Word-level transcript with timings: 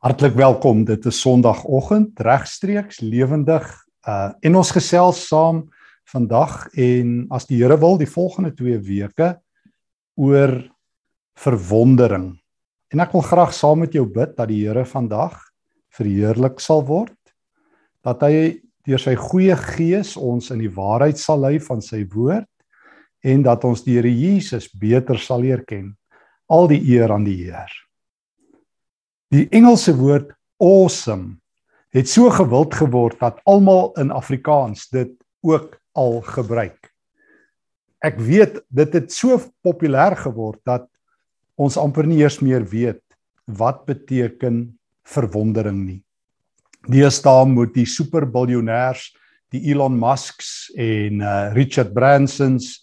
Hartlik 0.00 0.32
welkom. 0.32 0.86
Dit 0.88 1.04
is 1.04 1.18
Sondagoggend, 1.20 2.20
regstreeks 2.24 3.02
lewendig. 3.04 3.66
Uh 4.08 4.30
en 4.40 4.54
ons 4.56 4.70
gesels 4.72 5.18
saam 5.28 5.58
vandag 6.08 6.70
en 6.72 7.26
as 7.28 7.44
die 7.44 7.58
Here 7.60 7.76
wil 7.76 7.98
die 8.00 8.08
volgende 8.08 8.54
2 8.56 8.78
weke 8.86 9.26
oor 10.16 10.54
verwondering. 11.36 12.30
En 12.88 13.04
ek 13.04 13.12
wil 13.12 13.26
graag 13.26 13.52
saam 13.52 13.84
met 13.84 13.92
jou 13.92 14.06
bid 14.08 14.32
dat 14.38 14.48
die 14.48 14.62
Here 14.62 14.86
vandag 14.88 15.36
verheerlik 15.92 16.64
sal 16.64 16.80
word. 16.88 17.20
Dat 18.00 18.24
hy 18.24 18.56
deur 18.88 19.04
sy 19.04 19.18
goeie 19.20 19.58
gees 19.76 20.14
ons 20.16 20.48
in 20.48 20.64
die 20.64 20.72
waarheid 20.80 21.20
sal 21.20 21.44
lei 21.44 21.58
van 21.60 21.84
sy 21.84 22.06
woord 22.08 22.48
en 23.20 23.44
dat 23.44 23.68
ons 23.68 23.84
die 23.84 24.00
Here 24.00 24.16
Jesus 24.16 24.72
beter 24.72 25.20
sal 25.20 25.44
leer 25.44 25.60
ken. 25.68 25.92
Al 26.48 26.72
die 26.72 26.80
eer 26.88 27.12
aan 27.12 27.28
die 27.28 27.36
Here. 27.44 27.68
Die 29.30 29.44
Engelse 29.54 29.92
woord 29.94 30.32
awesome 30.58 31.36
het 31.94 32.08
so 32.10 32.32
gewild 32.34 32.74
geword 32.74 33.20
dat 33.22 33.36
almal 33.46 33.92
in 34.02 34.10
Afrikaans 34.10 34.88
dit 34.90 35.12
ook 35.46 35.76
al 35.94 36.18
gebruik. 36.26 36.90
Ek 38.02 38.18
weet 38.18 38.58
dit 38.74 38.96
het 38.98 39.14
so 39.14 39.38
populêr 39.62 40.16
geword 40.18 40.58
dat 40.66 40.88
ons 41.54 41.78
amper 41.78 42.10
nie 42.10 42.18
eers 42.24 42.40
meer 42.42 42.66
weet 42.74 43.04
wat 43.46 43.86
beteken 43.86 44.64
verwondering 45.06 45.78
nie. 45.78 46.00
Deesdae 46.90 47.46
moet 47.46 47.70
die 47.78 47.86
superbiljonêers, 47.86 49.12
die 49.54 49.62
Elon 49.70 49.94
Musks 49.94 50.72
en 50.74 51.22
uh, 51.22 51.54
Richard 51.54 51.94
Bransons 51.94 52.80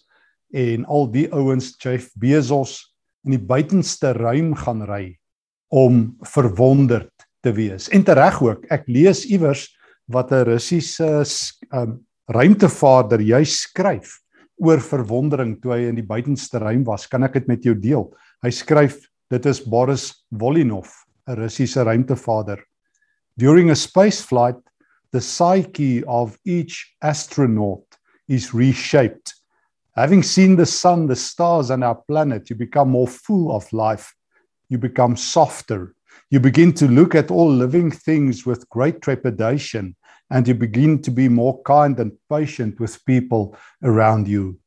en 0.56 0.88
al 0.88 1.12
die 1.12 1.28
ouens 1.28 1.74
Jeff 1.76 2.08
Bezos 2.16 2.86
in 3.28 3.36
die 3.36 3.46
buitenste 3.52 4.16
ruim 4.16 4.54
gaan 4.56 4.86
ry 4.88 5.18
om 5.68 6.16
verwonderd 6.22 7.12
te 7.44 7.52
wees. 7.52 7.88
En 7.94 8.04
tereg 8.04 8.40
ook, 8.42 8.64
ek 8.72 8.88
lees 8.88 9.24
iewers 9.28 9.68
wat 10.08 10.32
'n 10.32 10.44
Russiese 10.48 11.24
um, 11.72 12.00
ruimtevaarder 12.28 13.20
jy 13.20 13.44
skryf 13.44 14.18
oor 14.58 14.80
verwondering 14.80 15.60
toe 15.62 15.72
hy 15.72 15.88
in 15.88 15.94
die 15.94 16.06
buitenste 16.06 16.58
ruim 16.58 16.84
was. 16.84 17.06
Kan 17.06 17.22
ek 17.22 17.34
dit 17.38 17.48
met 17.48 17.62
jou 17.64 17.74
deel? 17.74 18.08
Hy 18.42 18.50
skryf 18.50 18.98
dit 19.30 19.46
is 19.46 19.60
Boris 19.60 20.24
Volynov, 20.30 20.88
'n 21.28 21.36
Russiese 21.36 21.84
ruimtevaarder. 21.84 22.58
During 23.36 23.70
a 23.70 23.76
space 23.76 24.20
flight, 24.22 24.58
the 25.12 25.20
psyche 25.20 26.02
of 26.06 26.36
each 26.44 26.96
astronaut 27.00 27.84
is 28.28 28.52
reshaped. 28.52 29.34
Having 29.96 30.22
seen 30.22 30.56
the 30.56 30.66
sun, 30.66 31.06
the 31.06 31.16
stars 31.16 31.70
and 31.70 31.84
our 31.84 31.98
planet, 32.06 32.50
you 32.50 32.56
become 32.56 32.90
more 32.90 33.06
full 33.06 33.50
of 33.50 33.72
life 33.72 34.14
you 34.68 34.78
become 34.78 35.16
softer. 35.16 35.94
You 36.30 36.40
begin 36.40 36.72
to 36.74 36.86
look 36.88 37.14
at 37.14 37.30
all 37.30 37.50
living 37.50 37.90
things 37.90 38.46
with 38.46 38.68
great 38.68 39.00
trepidation, 39.00 39.96
and 40.30 40.46
you 40.46 40.54
begin 40.54 41.00
to 41.02 41.10
be 41.10 41.28
more 41.28 41.62
kind 41.62 41.98
and 41.98 42.12
patient 42.28 42.78
with 42.80 43.04
people 43.06 43.56
around 43.82 44.28
you. 44.28 44.58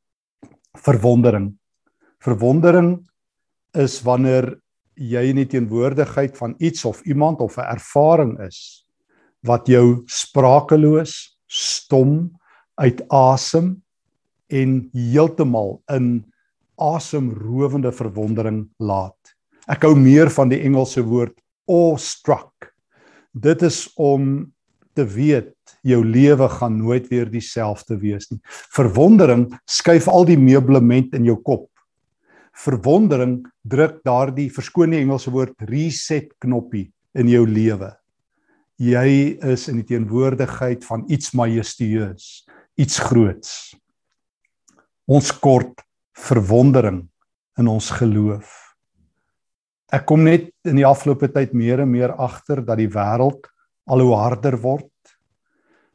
Verwondering. 0.77 1.57
Verwondering 2.19 3.05
is 3.73 4.01
wanneer 4.01 4.57
jy 4.95 5.23
in 5.31 5.39
die 5.41 5.49
teenwoordigheid 5.49 6.35
van 6.37 6.55
iets 6.59 6.85
of 6.85 7.01
iemand 7.05 7.39
of 7.39 7.57
'n 7.57 7.69
ervaring 7.73 8.39
is 8.39 8.85
wat 9.41 9.67
jou 9.67 10.03
sprakeloos, 10.05 11.37
stom, 11.47 12.31
uit 12.77 13.01
asem 13.09 13.81
en 14.47 14.89
heeltemal 14.93 15.81
in 15.89 16.25
asemrowende 16.77 17.91
verwondering 17.91 18.69
laat. 18.77 19.17
Ek 19.71 19.85
hou 19.87 19.93
meer 19.95 20.27
van 20.35 20.49
die 20.51 20.59
Engelse 20.67 20.99
woord 21.07 21.37
awestruck. 21.71 22.73
Dit 23.31 23.61
is 23.63 23.85
om 23.95 24.51
te 24.97 25.05
weet 25.07 25.55
jou 25.87 26.01
lewe 26.03 26.49
gaan 26.51 26.75
nooit 26.81 27.07
weer 27.07 27.29
dieselfde 27.31 27.95
wees 28.01 28.27
nie. 28.33 28.41
Verwondering 28.75 29.47
skuif 29.69 30.09
al 30.11 30.27
die 30.27 30.37
meublement 30.37 31.15
in 31.15 31.29
jou 31.29 31.37
kop. 31.39 31.69
Verwondering 32.51 33.39
druk 33.63 34.01
daardie 34.03 34.49
verskoon 34.51 34.91
die 34.91 34.99
Engelse 35.05 35.31
woord 35.31 35.55
reset 35.69 36.33
knoppie 36.43 36.89
in 37.15 37.31
jou 37.31 37.45
lewe. 37.47 37.93
Jy 38.81 39.37
is 39.53 39.69
in 39.71 39.79
die 39.79 39.87
teenwoordigheid 39.93 40.83
van 40.83 41.05
iets 41.07 41.31
majestueus, 41.37 42.43
iets 42.75 42.99
groots. 42.99 43.53
Ons 45.07 45.31
kort 45.31 45.79
verwondering 46.27 47.05
in 47.61 47.71
ons 47.71 47.87
geloof. 47.95 48.60
Ek 49.91 50.05
kom 50.07 50.23
net 50.23 50.47
in 50.63 50.77
die 50.79 50.87
afgelope 50.87 51.27
tyd 51.33 51.51
meer 51.57 51.81
en 51.83 51.89
meer 51.91 52.13
agter 52.15 52.61
dat 52.63 52.79
die 52.79 52.89
wêreld 52.91 53.49
al 53.91 54.03
hoe 54.05 54.13
harder 54.15 54.55
word. 54.63 54.87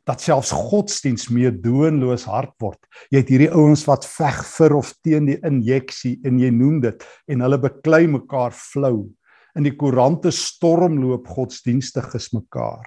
Dat 0.06 0.20
selfs 0.20 0.52
godsdiens 0.52 1.30
meer 1.32 1.54
doenloos 1.64 2.26
hard 2.28 2.52
word. 2.62 2.78
Jy 3.10 3.22
het 3.22 3.32
hierdie 3.32 3.54
ouens 3.56 3.86
wat 3.88 4.04
veg 4.06 4.42
vir 4.52 4.76
of 4.76 4.92
teen 5.00 5.30
die 5.30 5.38
injeksie 5.40 6.18
en 6.28 6.36
jy 6.42 6.52
noem 6.52 6.82
dit 6.84 7.08
en 7.32 7.46
hulle 7.46 7.60
beklei 7.64 8.04
mekaar 8.18 8.52
flou. 8.54 9.08
In 9.56 9.64
die 9.64 9.74
koerante 9.80 10.28
stormloop 10.28 11.32
godsdienstiges 11.32 12.34
mekaar. 12.36 12.84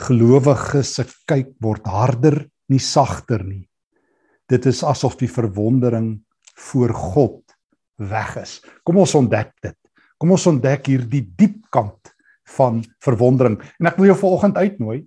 Gelowiges 0.00 0.92
se 0.98 1.08
kyk 1.28 1.56
word 1.64 1.88
harder, 1.88 2.42
nie 2.68 2.84
sagter 2.84 3.42
nie. 3.48 3.64
Dit 4.50 4.68
is 4.68 4.84
asof 4.84 5.16
die 5.16 5.30
verwondering 5.30 6.18
voor 6.68 6.92
God 6.92 7.56
weg 7.96 8.36
is. 8.44 8.58
Kom 8.84 9.00
ons 9.00 9.16
ontdek 9.16 9.56
dit. 9.64 9.79
Kom 10.20 10.34
ons 10.36 10.44
ontdek 10.50 10.90
hier 10.90 11.06
die 11.08 11.22
diep 11.24 11.62
kant 11.72 12.12
van 12.58 12.82
verwondering. 13.00 13.56
En 13.80 13.88
ek 13.88 13.96
wil 13.96 14.10
jou 14.10 14.18
vanoggend 14.20 14.58
uitnooi 14.60 14.98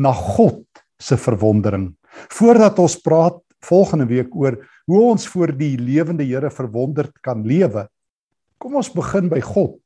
na 0.00 0.14
God 0.16 0.64
se 0.96 1.18
verwondering. 1.20 1.90
Voordat 2.32 2.78
ons 2.80 2.96
praat 3.04 3.36
volgende 3.68 4.06
week 4.08 4.32
oor 4.32 4.56
hoe 4.88 5.00
ons 5.10 5.26
voor 5.28 5.52
die 5.52 5.74
lewende 5.76 6.24
Here 6.24 6.48
verwonderd 6.54 7.12
kan 7.20 7.42
lewe, 7.44 7.84
kom 8.58 8.78
ons 8.78 8.88
begin 8.94 9.28
by 9.28 9.42
God, 9.44 9.76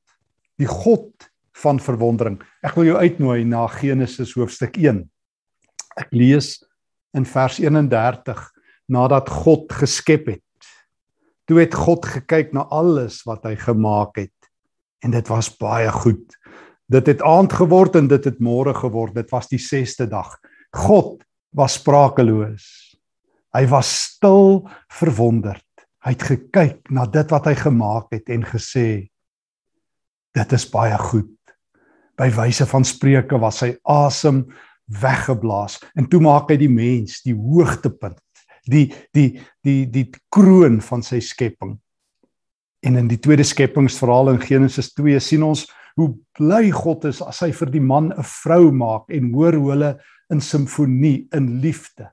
die 0.60 0.68
God 0.70 1.10
van 1.58 1.80
verwondering. 1.82 2.38
Ek 2.62 2.76
wil 2.78 2.92
jou 2.92 3.00
uitnooi 3.00 3.42
na 3.48 3.64
Genesis 3.72 4.36
hoofstuk 4.38 4.78
1. 4.78 5.02
Ek 5.98 6.14
lees 6.14 6.60
in 7.16 7.26
vers 7.28 7.58
31 7.58 8.46
nadat 8.92 9.32
God 9.42 9.74
geskep 9.74 10.30
het. 10.36 10.70
Toe 11.50 11.58
het 11.64 11.74
God 11.74 12.06
gekyk 12.06 12.54
na 12.54 12.62
alles 12.70 13.20
wat 13.26 13.42
hy 13.48 13.56
gemaak 13.58 14.22
het 14.22 14.32
en 15.02 15.10
dit 15.10 15.28
was 15.28 15.50
baie 15.58 15.90
goed. 15.92 16.38
Dit 16.92 17.08
het 17.08 17.22
aand 17.22 17.52
geword 17.52 17.96
en 17.96 18.08
dit 18.10 18.24
het 18.24 18.40
môre 18.40 18.74
geword. 18.76 19.14
Dit 19.16 19.30
was 19.32 19.48
die 19.50 19.60
6ste 19.60 20.06
dag. 20.10 20.36
God 20.76 21.22
was 21.56 21.78
sprakeloos. 21.80 22.66
Hy 23.52 23.66
was 23.68 23.90
stil 24.16 24.62
verwonderd. 24.92 25.66
Hy 26.02 26.14
het 26.16 26.26
gekyk 26.26 26.90
na 26.90 27.06
dit 27.06 27.30
wat 27.30 27.46
hy 27.46 27.54
gemaak 27.58 28.10
het 28.14 28.30
en 28.32 28.44
gesê 28.46 28.88
dit 30.32 30.54
is 30.56 30.66
baie 30.72 30.96
goed. 30.98 31.36
By 32.18 32.30
wyse 32.32 32.66
van 32.68 32.86
spreuke 32.88 33.38
was 33.40 33.60
sy 33.62 33.74
asem 33.88 34.46
weggeblaas 35.02 35.78
en 35.98 36.08
toe 36.10 36.20
maak 36.24 36.50
hy 36.50 36.58
die 36.60 36.72
mens 36.72 37.20
die 37.26 37.36
hoogtepunt, 37.36 38.18
die 38.68 38.88
die 39.14 39.28
die 39.64 39.84
die 39.92 40.08
kroon 40.32 40.80
van 40.84 41.04
sy 41.06 41.20
skepping. 41.24 41.76
En 42.82 42.98
in 42.98 43.08
die 43.08 43.20
tweede 43.22 43.44
skepingsverhaal 43.46 44.32
in 44.34 44.40
Genesis 44.42 44.90
2 44.96 45.20
sien 45.22 45.44
ons 45.46 45.66
hoe 46.00 46.08
bly 46.38 46.70
God 46.74 47.04
is 47.10 47.20
as 47.22 47.42
hy 47.44 47.52
vir 47.54 47.70
die 47.70 47.84
man 47.84 48.12
'n 48.12 48.26
vrou 48.26 48.72
maak 48.72 49.10
en 49.10 49.32
hoor 49.32 49.54
hoe 49.54 49.70
hulle 49.70 49.92
in 50.32 50.40
simfonie 50.40 51.28
in 51.32 51.60
liefde 51.60 52.10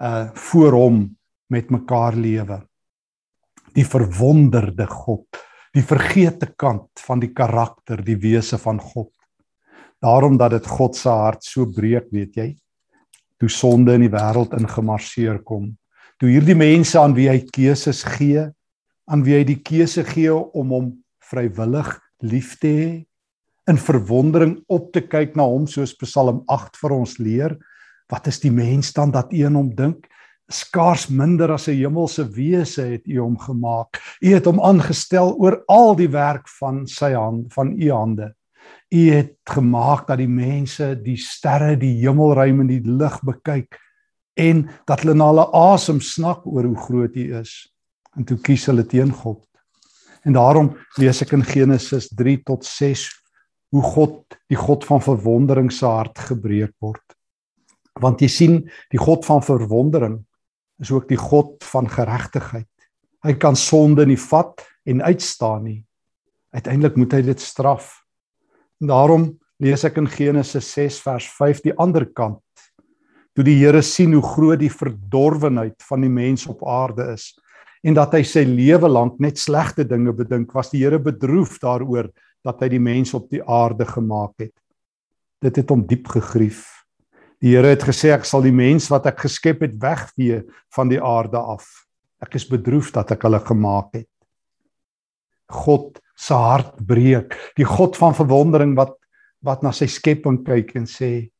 uh 0.00 0.30
voor 0.34 0.72
hom 0.72 1.16
met 1.50 1.70
mekaar 1.70 2.14
lewe. 2.14 2.62
Die 3.74 3.84
verwonderde 3.84 4.86
God, 4.86 5.26
die 5.74 5.82
vergeete 5.82 6.54
kant 6.56 7.02
van 7.06 7.20
die 7.20 7.32
karakter, 7.34 8.00
die 8.02 8.16
wese 8.16 8.58
van 8.58 8.80
God. 8.80 9.12
Daarom 10.00 10.38
dat 10.38 10.50
dit 10.50 10.66
God 10.66 10.96
se 10.96 11.10
hart 11.10 11.44
so 11.44 11.66
breek, 11.66 12.08
weet 12.10 12.36
jy, 12.36 12.48
toe 13.38 13.48
sonde 13.48 13.94
in 13.94 14.06
die 14.06 14.12
wêreld 14.12 14.54
ingemarseer 14.56 15.42
kom. 15.44 15.76
Toe 16.18 16.30
hierdie 16.30 16.56
mense 16.56 16.98
aan 17.00 17.14
wie 17.14 17.28
hy 17.28 17.42
keuses 17.52 18.02
gee, 18.16 18.48
aan 19.10 19.24
wie 19.26 19.40
hy 19.40 19.44
die 19.46 19.58
keuse 19.66 20.04
gee 20.06 20.32
om 20.32 20.74
hom 20.74 20.90
vrywillig 21.30 21.90
lief 22.22 22.54
te 22.62 22.70
hê 22.70 22.90
in 23.70 23.78
verwondering 23.78 24.60
op 24.70 24.90
te 24.94 25.02
kyk 25.02 25.36
na 25.38 25.46
hom 25.46 25.66
soos 25.70 25.96
Psalm 25.98 26.44
8 26.50 26.78
vir 26.80 26.94
ons 26.94 27.18
leer 27.22 27.56
wat 28.10 28.26
is 28.30 28.40
die 28.42 28.50
mens 28.54 28.90
dan 28.94 29.12
dat 29.14 29.30
u 29.30 29.44
in 29.46 29.54
hom 29.54 29.68
dink? 29.74 30.08
Skaars 30.50 31.06
minder 31.14 31.52
as 31.54 31.68
'n 31.68 31.78
hemelse 31.78 32.24
wese 32.34 32.82
het 32.82 33.06
u 33.06 33.20
hom 33.20 33.38
gemaak. 33.38 34.00
U 34.22 34.34
het 34.34 34.44
hom 34.44 34.58
aangestel 34.60 35.36
oor 35.38 35.62
al 35.68 35.94
die 35.94 36.10
werk 36.10 36.48
van 36.58 36.86
sy 36.86 37.12
hand 37.14 37.52
van 37.54 37.70
u 37.78 37.90
hande. 37.90 38.34
U 38.90 39.10
het 39.10 39.36
gemaak 39.46 40.08
dat 40.08 40.18
die 40.18 40.28
mense 40.28 40.96
die 41.02 41.16
sterre 41.16 41.76
die 41.76 42.02
hemelruim 42.02 42.60
en 42.60 42.66
die 42.66 42.82
lig 42.82 43.20
bekyk 43.22 43.78
en 44.34 44.68
dat 44.86 45.00
hulle 45.00 45.14
na 45.14 45.26
hulle 45.30 45.46
asem 45.52 46.00
snak 46.00 46.46
oor 46.46 46.64
hoe 46.64 46.76
groot 46.76 47.16
u 47.16 47.38
is 47.38 47.70
en 48.20 48.26
toe 48.28 48.36
kies 48.44 48.66
hulle 48.68 48.84
teen 48.84 49.12
God. 49.16 49.40
En 50.28 50.36
daarom 50.36 50.74
lees 51.00 51.22
ek 51.24 51.32
in 51.38 51.44
Genesis 51.46 52.10
3 52.12 52.36
tot 52.44 52.66
6 52.68 53.06
hoe 53.72 53.82
God 53.86 54.36
die 54.50 54.58
God 54.58 54.84
van 54.84 55.00
verwondering 55.00 55.70
se 55.72 55.88
hart 55.88 56.18
gebreek 56.28 56.74
word. 56.82 57.04
Want 58.00 58.20
jy 58.20 58.28
sien, 58.28 58.56
die 58.92 59.00
God 59.00 59.24
van 59.24 59.40
verwondering 59.44 60.18
is 60.80 60.90
ook 60.92 61.08
die 61.08 61.18
God 61.20 61.62
van 61.70 61.88
geregtigheid. 61.88 62.68
Hy 63.24 63.34
kan 63.40 63.56
sonde 63.56 64.06
nie 64.08 64.18
vat 64.20 64.64
en 64.88 65.04
uitstaan 65.04 65.64
nie. 65.64 65.80
Uiteindelik 66.56 66.96
moet 66.98 67.14
hy 67.16 67.22
dit 67.30 67.40
straf. 67.40 68.00
En 68.80 68.90
daarom 68.90 69.26
lees 69.60 69.84
ek 69.84 70.00
in 70.00 70.08
Genesis 70.10 70.72
6 70.76 71.00
vers 71.04 71.28
5 71.36 71.62
die 71.68 71.76
ander 71.76 72.08
kant. 72.16 72.42
Toe 73.36 73.44
die 73.46 73.58
Here 73.60 73.82
sien 73.86 74.16
hoe 74.16 74.24
groot 74.24 74.60
die 74.60 74.72
verdorwenheid 74.72 75.78
van 75.86 76.02
die 76.04 76.12
mens 76.12 76.48
op 76.50 76.64
aarde 76.66 77.12
is 77.14 77.30
en 77.82 77.96
dat 77.96 78.14
hy 78.16 78.22
sy 78.28 78.42
lewe 78.44 78.88
lank 78.90 79.20
net 79.22 79.40
slegte 79.40 79.86
dinge 79.88 80.12
bedink, 80.16 80.52
was 80.54 80.72
die 80.72 80.82
Here 80.82 81.00
bedroef 81.00 81.58
daaroor 81.62 82.10
dat 82.44 82.60
hy 82.64 82.70
die 82.74 82.82
mens 82.82 83.14
op 83.16 83.30
die 83.32 83.42
aarde 83.44 83.86
gemaak 83.88 84.34
het. 84.44 84.54
Dit 85.40 85.60
het 85.60 85.72
hom 85.72 85.86
diep 85.88 86.08
gegrief. 86.12 86.66
Die 87.40 87.54
Here 87.54 87.72
het 87.72 87.84
gesê 87.88 88.12
ek 88.12 88.26
sal 88.28 88.44
die 88.44 88.54
mens 88.54 88.90
wat 88.92 89.08
ek 89.08 89.24
geskep 89.24 89.64
het 89.64 89.78
wegvee 89.80 90.42
van 90.76 90.92
die 90.92 91.00
aarde 91.00 91.40
af. 91.40 91.64
Ek 92.20 92.36
is 92.36 92.44
bedroef 92.48 92.92
dat 92.92 93.14
ek 93.16 93.24
hulle 93.24 93.40
gemaak 93.40 93.94
het. 93.96 94.08
God 95.50 95.98
se 96.20 96.36
hart 96.36 96.76
breek. 96.86 97.32
Die 97.56 97.66
God 97.66 97.96
van 98.00 98.16
verwondering 98.16 98.76
wat 98.78 98.96
wat 99.40 99.62
na 99.64 99.70
sy 99.72 99.86
skepping 99.88 100.42
kyk 100.44 100.74
en 100.76 100.84
sê: 100.84 101.30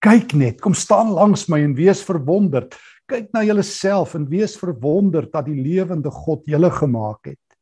"Kyk 0.00 0.32
net, 0.32 0.62
kom 0.64 0.72
staan 0.72 1.12
langs 1.12 1.44
my 1.52 1.60
en 1.60 1.74
wees 1.76 2.00
verwonderd. 2.00 2.72
Kyk 3.10 3.32
na 3.34 3.42
julleself 3.42 4.14
en 4.14 4.28
wees 4.30 4.52
verwonderd 4.58 5.32
dat 5.34 5.48
die 5.48 5.58
lewende 5.58 6.12
God 6.14 6.44
julle 6.46 6.70
gemaak 6.70 7.32
het. 7.32 7.56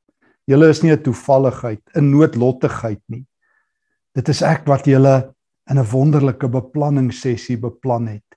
Julle 0.48 0.68
is 0.68 0.82
nie 0.82 0.92
'n 0.92 1.02
toevalligheid, 1.02 1.80
'n 1.96 2.10
noodlottigheid 2.10 3.00
nie. 3.08 3.24
Dit 4.14 4.28
is 4.28 4.42
ek 4.42 4.66
wat 4.66 4.84
julle 4.84 5.34
in 5.70 5.78
'n 5.78 5.90
wonderlike 5.92 6.48
beplanning 6.48 7.12
sessie 7.12 7.56
beplan 7.56 8.08
het. 8.08 8.36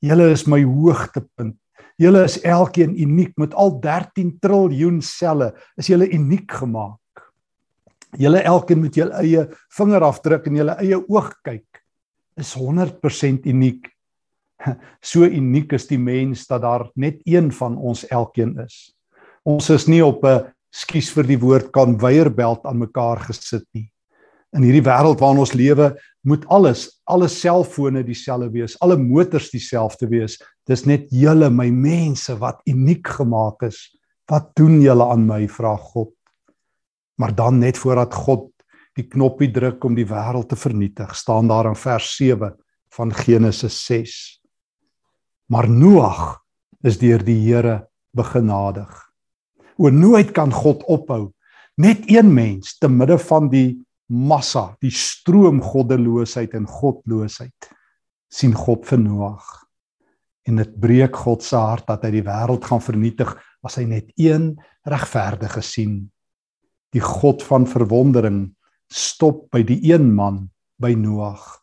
Julle 0.00 0.30
is 0.32 0.46
my 0.46 0.62
hoogtepunt. 0.62 1.56
Julle 1.96 2.24
is 2.24 2.40
elkeen 2.42 2.96
uniek 2.96 3.36
met 3.36 3.54
al 3.54 3.80
13 3.80 4.38
triljoen 4.40 5.02
selle. 5.02 5.54
Is 5.76 5.86
julle 5.86 6.08
uniek 6.08 6.50
gemaak. 6.50 6.98
Julle 8.18 8.42
elkeen 8.42 8.80
met 8.80 8.94
julle 8.94 9.14
eie 9.20 9.48
vingerafdruk 9.68 10.46
en 10.46 10.56
julle 10.56 10.76
eie 10.80 10.96
oog 11.08 11.34
kyk. 11.42 11.82
Is 12.36 12.54
100% 12.54 13.46
uniek. 13.46 13.90
So 15.10 15.24
uniek 15.24 15.72
is 15.76 15.88
die 15.88 15.98
mens 16.00 16.46
dat 16.50 16.62
daar 16.62 16.88
net 16.94 17.20
een 17.24 17.50
van 17.52 17.76
ons 17.76 18.06
elkeen 18.08 18.56
is. 18.64 18.92
Ons 19.48 19.70
is 19.70 19.86
nie 19.88 20.02
op 20.04 20.24
'n 20.24 20.52
skuis 20.70 21.10
vir 21.10 21.26
die 21.26 21.40
woord 21.40 21.72
kan 21.72 21.98
weierbelt 21.98 22.66
aan 22.66 22.78
mekaar 22.78 23.18
gesit 23.26 23.66
nie. 23.74 23.90
In 24.52 24.62
hierdie 24.62 24.84
wêreld 24.84 25.20
waarin 25.20 25.40
ons 25.40 25.54
lewe 25.54 25.96
moet 26.22 26.44
alles 26.46 27.00
alle 27.06 27.28
selfone 27.28 28.04
dieselfde 28.04 28.50
wees 28.52 28.76
alle 28.80 28.96
motors 28.96 29.50
dieselfde 29.50 30.08
wees. 30.08 30.38
Dis 30.66 30.86
net 30.86 31.08
julle 31.10 31.50
my 31.50 31.70
mense 31.70 32.34
wat 32.38 32.60
uniek 32.66 33.06
gemaak 33.06 33.62
is. 33.62 33.96
Wat 34.28 34.54
doen 34.54 34.80
julle 34.80 35.04
aan 35.04 35.26
my 35.26 35.48
vra 35.48 35.76
God. 35.76 36.12
Maar 37.18 37.34
dan 37.34 37.58
net 37.58 37.78
voordat 37.78 38.14
God 38.14 38.50
die 38.94 39.08
knoppie 39.08 39.50
druk 39.50 39.84
om 39.84 39.94
die 39.94 40.06
wêreld 40.06 40.48
te 40.48 40.56
vernietig 40.56 41.16
staan 41.16 41.48
daar 41.48 41.66
in 41.66 41.76
vers 41.76 42.16
7 42.16 42.54
van 42.90 43.12
Genesis 43.14 43.84
6 43.86 44.39
maar 45.50 45.68
Noag 45.68 46.40
is 46.86 46.98
deur 47.02 47.22
die 47.26 47.38
Here 47.42 47.90
begenadig 48.16 49.10
o 49.80 49.88
nooit 49.88 50.34
kan 50.36 50.52
God 50.52 50.84
ophou 50.92 51.30
net 51.80 52.04
een 52.12 52.28
mens 52.34 52.76
te 52.78 52.88
midde 52.92 53.16
van 53.30 53.48
die 53.52 53.80
massa, 54.10 54.74
die 54.82 54.92
stroom 54.92 55.62
goddeloosheid 55.64 56.56
en 56.58 56.66
godloosheid 56.68 57.70
sien 58.30 58.52
God 58.54 58.84
vir 58.86 59.00
Noag. 59.00 59.46
En 60.46 60.60
dit 60.60 60.72
breek 60.82 61.16
God 61.16 61.42
se 61.46 61.56
hart 61.58 61.86
dat 61.88 62.04
hy 62.04 62.12
die 62.18 62.26
wêreld 62.26 62.66
gaan 62.66 62.82
vernietig 62.82 63.32
as 63.66 63.78
hy 63.78 63.86
net 63.88 64.10
een 64.20 64.52
regverdige 64.86 65.62
sien. 65.64 65.94
Die 66.94 67.02
God 67.02 67.42
van 67.46 67.66
verwondering 67.70 68.42
stop 68.90 69.46
by 69.54 69.62
die 69.66 69.80
een 69.92 70.10
man 70.14 70.44
by 70.82 70.92
Noag. 70.98 71.59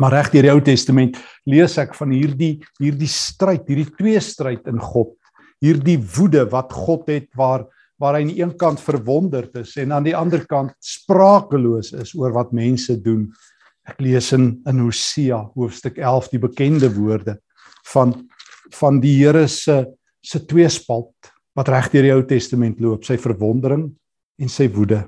Maar 0.00 0.16
reg 0.16 0.30
deur 0.32 0.46
die 0.46 0.52
Ou 0.52 0.62
Testament 0.64 1.18
lees 1.48 1.76
ek 1.80 1.92
van 1.98 2.14
hierdie 2.14 2.54
hierdie 2.80 3.10
stryd, 3.10 3.66
hierdie 3.68 3.90
twee 3.98 4.20
stryd 4.24 4.68
in 4.70 4.80
God. 4.80 5.12
Hierdie 5.62 5.98
woede 6.16 6.46
wat 6.52 6.72
God 6.72 7.08
het 7.12 7.28
waar 7.38 7.68
waar 8.02 8.16
hy 8.16 8.24
aan 8.24 8.30
die 8.32 8.40
een 8.40 8.52
kant 8.58 8.80
verwonderd 8.82 9.60
is 9.60 9.76
en 9.78 9.92
aan 9.94 10.02
die 10.02 10.16
ander 10.18 10.42
kant 10.50 10.72
sprakeloos 10.82 11.92
is 12.02 12.16
oor 12.18 12.32
wat 12.34 12.50
mense 12.50 12.96
doen. 12.98 13.28
Ek 13.86 14.00
lees 14.02 14.32
in 14.34 14.56
in 14.66 14.80
Hosea 14.82 15.38
hoofstuk 15.54 16.00
11 16.00 16.32
die 16.32 16.42
bekende 16.42 16.90
woorde 16.96 17.36
van 17.92 18.16
van 18.72 18.98
die 19.02 19.18
Here 19.20 19.46
se 19.48 19.84
se 20.22 20.40
tweespalt 20.46 21.32
wat 21.54 21.68
reg 21.68 21.90
deur 21.92 22.06
die 22.06 22.14
Ou 22.14 22.22
Testament 22.24 22.80
loop, 22.80 23.04
sy 23.04 23.18
verwondering 23.20 23.90
en 24.40 24.48
sy 24.48 24.68
woede. 24.72 25.02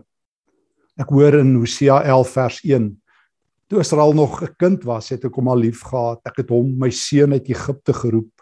Ek 1.01 1.11
hoor 1.11 1.41
in 1.41 1.55
Hosea 1.57 2.03
11 2.05 2.33
vers 2.35 2.59
1 2.63 2.91
Toe 3.69 3.81
Israel 3.81 4.13
nog 4.13 4.43
'n 4.43 4.55
kind 4.57 4.85
was, 4.85 5.09
het 5.09 5.25
ek 5.25 5.35
hom 5.35 5.49
al 5.49 5.59
lief 5.59 5.83
gehad. 5.83 6.21
Ek 6.25 6.37
het 6.37 6.49
hom 6.49 6.79
my 6.79 6.91
seun 6.91 7.33
uit 7.33 7.49
Egipte 7.49 7.93
geroep. 7.93 8.33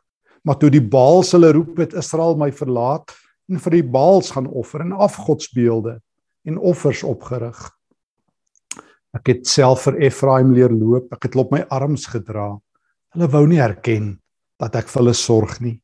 Maar 0.43 0.59
toe 0.59 0.71
die 0.71 0.89
Baals 0.89 1.33
hulle 1.33 1.53
roep 1.53 1.77
het 1.79 1.95
Israel 1.95 2.37
my 2.37 2.53
verlaat, 2.53 3.11
en 3.49 3.61
vir 3.61 3.77
die 3.77 3.85
Baals 3.85 4.33
gaan 4.35 4.47
offer 4.47 4.81
en 4.81 4.93
afgodsbeelde 4.93 6.01
en 6.49 6.59
offers 6.59 7.03
opgerig. 7.07 7.59
Ek 9.13 9.29
het 9.29 9.47
self 9.47 9.85
vir 9.87 10.01
Efraim 10.09 10.55
leer 10.57 10.73
loop, 10.73 11.13
ek 11.13 11.29
het 11.29 11.37
op 11.37 11.53
my 11.53 11.61
arms 11.69 12.07
gedra. 12.09 12.57
Hulle 13.13 13.29
wou 13.29 13.45
nie 13.47 13.61
erken 13.61 14.17
dat 14.63 14.79
ek 14.81 14.89
vir 14.89 15.03
hulle 15.03 15.17
sorg 15.17 15.59
nie. 15.61 15.77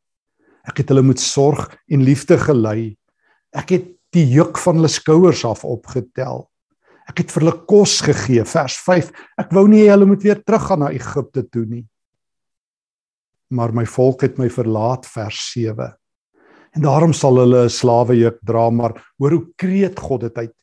Ek 0.69 0.81
het 0.81 0.88
hulle 0.93 1.05
met 1.05 1.20
sorg 1.20 1.69
en 1.93 2.05
liefde 2.05 2.38
gelei. 2.40 2.96
Ek 3.52 3.75
het 3.76 3.90
die 4.17 4.25
juk 4.32 4.58
van 4.58 4.81
hulle 4.81 4.90
skouers 4.93 5.44
af 5.44 5.64
opgetel. 5.69 6.46
Ek 7.09 7.23
het 7.23 7.33
vir 7.33 7.45
hulle 7.45 7.57
kos 7.69 8.01
gegee, 8.05 8.45
vers 8.45 8.77
5. 8.85 9.13
Ek 9.41 9.53
wou 9.57 9.65
nie 9.71 9.87
hulle 9.89 10.07
moet 10.09 10.23
weer 10.23 10.43
teruggaan 10.45 10.85
na 10.85 10.93
Egipte 10.93 11.47
toe 11.49 11.65
nie. 11.65 11.87
Maar 13.51 13.73
my 13.73 13.87
volk 13.89 14.27
het 14.27 14.37
my 14.39 14.51
verlaat, 14.53 15.09
vers 15.09 15.41
en 16.77 16.85
daarom 16.85 17.13
sal 17.17 17.39
hulle 17.41 17.65
'n 17.65 17.71
slawejuk 17.71 18.39
dra 18.45 18.71
maar 18.71 18.93
hoor 19.19 19.31
hoe 19.31 19.47
kreet 19.57 19.99
God 19.99 20.21
dit 20.21 20.39
uit. 20.39 20.55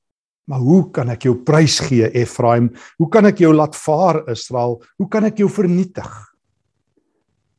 Maar 0.48 0.60
hoe 0.60 0.92
kan 0.92 1.10
ek 1.10 1.24
jou 1.24 1.36
prys 1.44 1.80
gee 1.80 2.10
Efraim? 2.14 2.70
Hoe 2.98 3.10
kan 3.10 3.26
ek 3.26 3.40
jou 3.40 3.54
laat 3.54 3.76
vaar 3.76 4.30
Israel? 4.30 4.82
Hoe 4.98 5.10
kan 5.10 5.26
ek 5.26 5.38
jou 5.38 5.50
vernietig? 5.50 6.10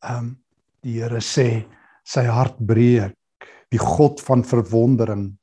Ehm 0.02 0.18
um, 0.18 0.36
die 0.82 1.02
Here 1.02 1.20
sê 1.20 1.66
sy 2.04 2.24
hart 2.24 2.56
breek. 2.58 3.16
Die 3.70 3.78
God 3.78 4.20
van 4.20 4.44
verwondering. 4.44 5.36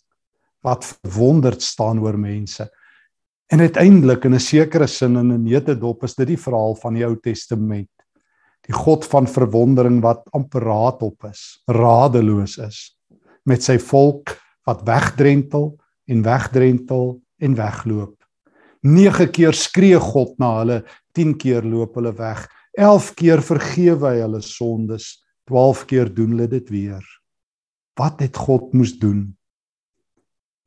Wat 0.63 0.85
verwonderd 0.85 1.61
staan 1.61 1.99
oor 1.99 2.17
mense 2.17 2.71
en 3.51 3.59
uiteindelik 3.59 4.25
in 4.25 4.33
'n 4.35 4.39
sekere 4.39 4.87
sin 4.87 5.17
in 5.17 5.31
'n 5.31 5.43
netedop 5.43 6.03
is 6.03 6.15
dit 6.15 6.27
die 6.27 6.37
verhaal 6.37 6.75
van 6.75 6.93
die 6.93 7.05
Ou 7.05 7.15
Testament 7.15 7.89
die 8.67 8.75
God 8.75 9.05
van 9.11 9.27
verwondering 9.27 9.99
wat 10.03 10.27
amper 10.35 10.63
raadop 10.63 11.27
is, 11.27 11.59
radeloos 11.67 12.57
is 12.63 12.93
met 13.43 13.63
sy 13.63 13.75
volk 13.75 14.37
wat 14.67 14.85
wegdrentel 14.87 15.73
en 16.07 16.21
wegdrentel 16.23 17.17
en 17.43 17.55
wegloop. 17.57 18.15
9 18.83 19.27
keer 19.35 19.55
skree 19.55 19.99
God 19.99 20.37
na 20.39 20.53
hulle, 20.61 20.77
10 21.15 21.35
keer 21.39 21.67
loop 21.67 21.97
hulle 21.99 22.13
weg. 22.15 22.45
11 22.79 23.09
keer 23.19 23.43
vergewe 23.43 24.13
hy 24.13 24.21
hulle 24.21 24.39
sondes, 24.43 25.09
12 25.51 25.83
keer 25.91 26.11
doen 26.15 26.31
hulle 26.35 26.47
dit 26.51 26.71
weer. 26.71 27.03
Wat 27.99 28.23
het 28.23 28.39
God 28.39 28.71
moes 28.73 28.95
doen? 28.99 29.25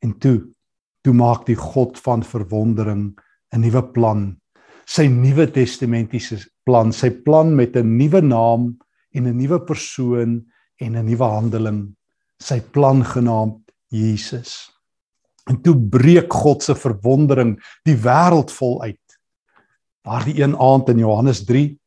En 0.04 0.12
toe, 0.20 0.52
toe 1.06 1.14
maak 1.14 1.44
die 1.46 1.58
God 1.58 1.98
van 2.02 2.24
verwondering 2.26 3.14
'n 3.54 3.60
nuwe 3.62 3.82
plan. 3.94 4.36
Sy 4.86 5.06
nuwe 5.06 5.46
testamentiese 5.46 6.42
plan, 6.66 6.92
sy 6.92 7.10
plan 7.10 7.54
met 7.54 7.76
'n 7.76 7.96
nuwe 7.96 8.20
naam 8.20 8.76
en 9.14 9.26
'n 9.26 9.38
nuwe 9.38 9.60
persoon 9.60 10.42
en 10.80 10.96
'n 10.96 11.06
nuwe 11.06 11.24
handeling 11.24 11.94
sy 12.42 12.60
plan 12.60 13.04
genaamd 13.04 13.62
Jesus. 13.88 14.70
En 15.48 15.62
toe 15.62 15.76
breek 15.78 16.32
God 16.32 16.62
se 16.62 16.74
verwondering 16.74 17.56
die 17.84 17.96
wêreld 17.96 18.50
vol 18.50 18.82
uit. 18.82 19.18
Daardie 20.04 20.42
een 20.42 20.56
aand 20.56 20.88
in 20.88 20.98
Johannes 20.98 21.44
3 21.44 21.78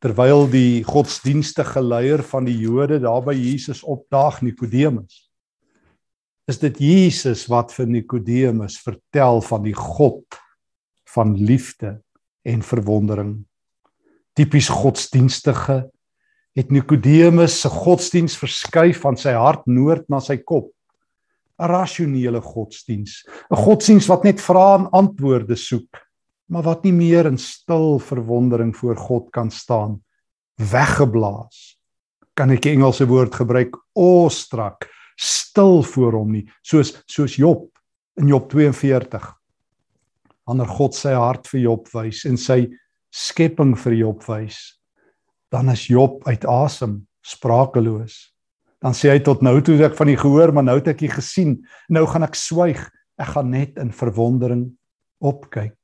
terwyl 0.00 0.46
die 0.46 0.84
godsdienstige 0.84 1.82
leier 1.82 2.22
van 2.22 2.44
die 2.44 2.56
Jode 2.58 3.00
daar 3.00 3.22
by 3.22 3.34
Jesus 3.34 3.82
opdaag 3.82 4.42
Nikodemus. 4.42 5.27
Is 6.48 6.58
dit 6.62 6.78
Jesus 6.80 7.44
wat 7.52 7.74
vir 7.76 7.86
Nikodemus 7.86 8.78
vertel 8.80 9.42
van 9.44 9.62
die 9.66 9.76
God 9.76 10.38
van 11.12 11.34
liefde 11.36 11.98
en 12.48 12.62
verwondering. 12.64 13.34
Tipies 14.32 14.70
godsdienstige 14.72 15.82
het 16.56 16.72
Nikodemus 16.72 17.60
se 17.60 17.68
godsdiens 17.68 18.36
verskuif 18.40 19.02
van 19.04 19.16
sy 19.20 19.36
hart 19.36 19.68
noord 19.68 20.08
na 20.08 20.20
sy 20.24 20.38
kop. 20.40 20.72
'n 21.58 21.68
Rasionele 21.68 22.40
godsdiens, 22.40 23.26
'n 23.50 23.56
godsdiens 23.56 24.06
wat 24.08 24.24
net 24.24 24.40
vrae 24.40 24.78
en 24.78 24.90
antwoorde 24.92 25.56
soek. 25.56 26.08
maar 26.48 26.64
wat 26.64 26.84
nie 26.86 26.94
meer 26.96 27.26
in 27.28 27.38
stil 27.38 27.98
verwondering 28.00 28.72
voor 28.76 28.96
God 28.96 29.26
kan 29.30 29.50
staan 29.52 29.98
weggeblaas 30.56 31.76
kan 32.34 32.50
ek 32.50 32.66
'n 32.66 32.78
Engelse 32.78 33.06
woord 33.06 33.34
gebruik 33.34 33.76
awestruck 33.94 34.88
stil 35.18 35.82
voor 35.82 36.20
hom 36.20 36.32
nie 36.36 36.44
soos 36.62 36.94
soos 37.10 37.36
Job 37.40 37.66
in 38.20 38.30
Job 38.30 38.48
42 38.52 39.28
wanneer 40.48 40.70
God 40.78 40.96
sy 40.96 41.12
hart 41.18 41.50
vir 41.50 41.64
Job 41.66 41.90
wys 41.94 42.24
en 42.28 42.38
sy 42.40 42.64
skepping 43.14 43.74
vir 43.78 43.98
Job 43.98 44.24
wys 44.30 44.78
dan 45.52 45.70
is 45.72 45.86
Job 45.88 46.26
uit 46.28 46.44
asem 46.44 47.00
sprakeloos. 47.24 48.28
Dan 48.78 48.94
sê 48.94 49.10
hy 49.12 49.20
tot 49.26 49.42
nou 49.42 49.56
toe 49.64 49.78
ek 49.86 49.96
van 49.98 50.10
die 50.10 50.18
gehoor 50.18 50.52
maar 50.54 50.66
nou 50.68 50.76
het 50.78 50.92
ek 50.92 51.02
dit 51.02 51.14
gesien. 51.14 51.58
Nou 51.90 52.04
gaan 52.08 52.26
ek 52.28 52.38
swyg. 52.38 52.80
Ek 53.18 53.32
gaan 53.34 53.50
net 53.50 53.78
in 53.82 53.90
verwondering 53.94 54.68
opkyk. 55.18 55.74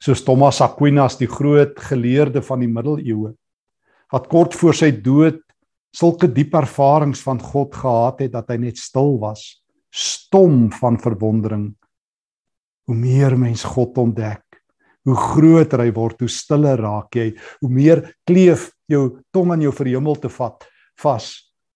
Soos 0.00 0.24
Thomas 0.24 0.62
Aquinas 0.64 1.18
die 1.20 1.28
groot 1.28 1.76
geleerde 1.90 2.42
van 2.44 2.64
die 2.64 2.70
middeleeue 2.70 3.34
wat 4.14 4.28
kort 4.30 4.54
voor 4.54 4.76
sy 4.78 4.92
dood 5.02 5.40
sulke 5.96 6.28
diep 6.28 6.54
ervarings 6.58 7.22
van 7.24 7.40
God 7.40 7.74
gehad 7.74 8.20
het 8.26 8.34
dat 8.34 8.50
hy 8.52 8.60
net 8.68 8.80
stil 8.80 9.16
was 9.22 9.62
stom 9.96 10.66
van 10.76 10.98
verwondering. 11.00 11.70
Hoe 12.86 12.96
meer 12.96 13.38
mens 13.40 13.62
God 13.64 13.96
ontdek 13.98 14.44
hoe 15.06 15.14
groter 15.14 15.84
hy 15.84 15.92
word 15.94 16.24
hoe 16.24 16.30
stiller 16.30 16.80
raak 16.82 17.14
jy. 17.14 17.30
Hoe 17.62 17.70
meer 17.70 18.02
kleef 18.26 18.72
jou 18.90 19.20
tong 19.34 19.52
aan 19.54 19.62
jou 19.62 19.72
verhemel 19.74 20.18
te 20.18 20.30
vat 20.32 20.66
vas. 21.02 21.28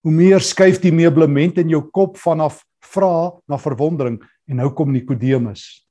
Hoe 0.03 0.15
meer 0.15 0.43
skuif 0.43 0.81
die 0.83 0.95
meublement 0.95 1.61
in 1.63 1.71
jou 1.71 1.85
kop 1.95 2.19
vanaf 2.19 2.65
vra 2.91 3.31
na 3.47 3.59
verwondering. 3.61 4.19
En 4.51 4.59
nou 4.63 4.73
kom 4.75 4.91
Nikodemus 4.95 5.85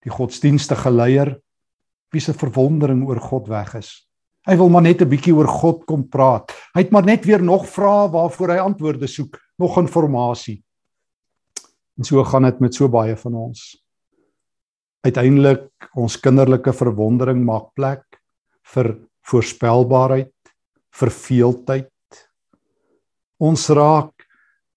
die 0.00 0.10
godsdienstige 0.10 0.90
leier 0.90 1.34
wie 2.10 2.22
se 2.24 2.32
verwondering 2.34 3.04
oor 3.06 3.20
God 3.22 3.50
weg 3.52 3.74
is. 3.78 3.90
Hy 4.50 4.56
wil 4.58 4.68
maar 4.74 4.82
net 4.82 5.02
'n 5.02 5.08
bietjie 5.08 5.34
oor 5.34 5.46
God 5.46 5.84
kom 5.86 6.08
praat. 6.08 6.50
Hy 6.74 6.82
het 6.82 6.90
maar 6.90 7.04
net 7.04 7.24
weer 7.24 7.42
nog 7.42 7.68
vrae 7.70 8.10
waarvoor 8.10 8.50
hy 8.50 8.58
antwoorde 8.58 9.06
soek, 9.06 9.38
nog 9.58 9.78
inligting. 9.78 10.62
En 11.96 12.04
so 12.04 12.24
gaan 12.24 12.42
dit 12.42 12.60
met 12.60 12.74
so 12.74 12.88
baie 12.88 13.16
van 13.16 13.34
ons. 13.34 13.84
Uiteindelik 15.04 15.68
ons 15.94 16.16
kinderlike 16.16 16.72
verwondering 16.72 17.44
maak 17.44 17.74
plek 17.74 18.02
vir 18.74 18.98
voorspelbaarheid, 19.22 20.32
verveeldheid. 20.90 21.88
Ons 23.38 23.68
raak 23.68 24.26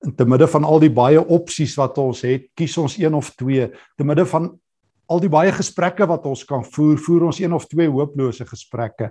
in 0.06 0.15
te 0.15 0.25
midde 0.25 0.48
van 0.48 0.63
al 0.63 0.80
die 0.80 0.94
baie 0.94 1.20
opsies 1.20 1.75
wat 1.75 1.98
ons 1.98 2.22
het, 2.22 2.51
kies 2.53 2.77
ons 2.77 2.98
een 2.98 3.13
of 3.13 3.32
twee, 3.36 3.72
te 3.98 4.03
midde 4.03 4.25
van 4.25 4.60
al 5.08 5.20
die 5.20 5.30
baie 5.30 5.51
gesprekke 5.51 6.06
wat 6.06 6.25
ons 6.25 6.44
kan 6.46 6.63
voer, 6.63 6.98
voer 6.98 7.24
ons 7.24 7.39
een 7.39 7.53
of 7.53 7.65
twee 7.65 7.89
hooplose 7.89 8.46
gesprekke. 8.46 9.10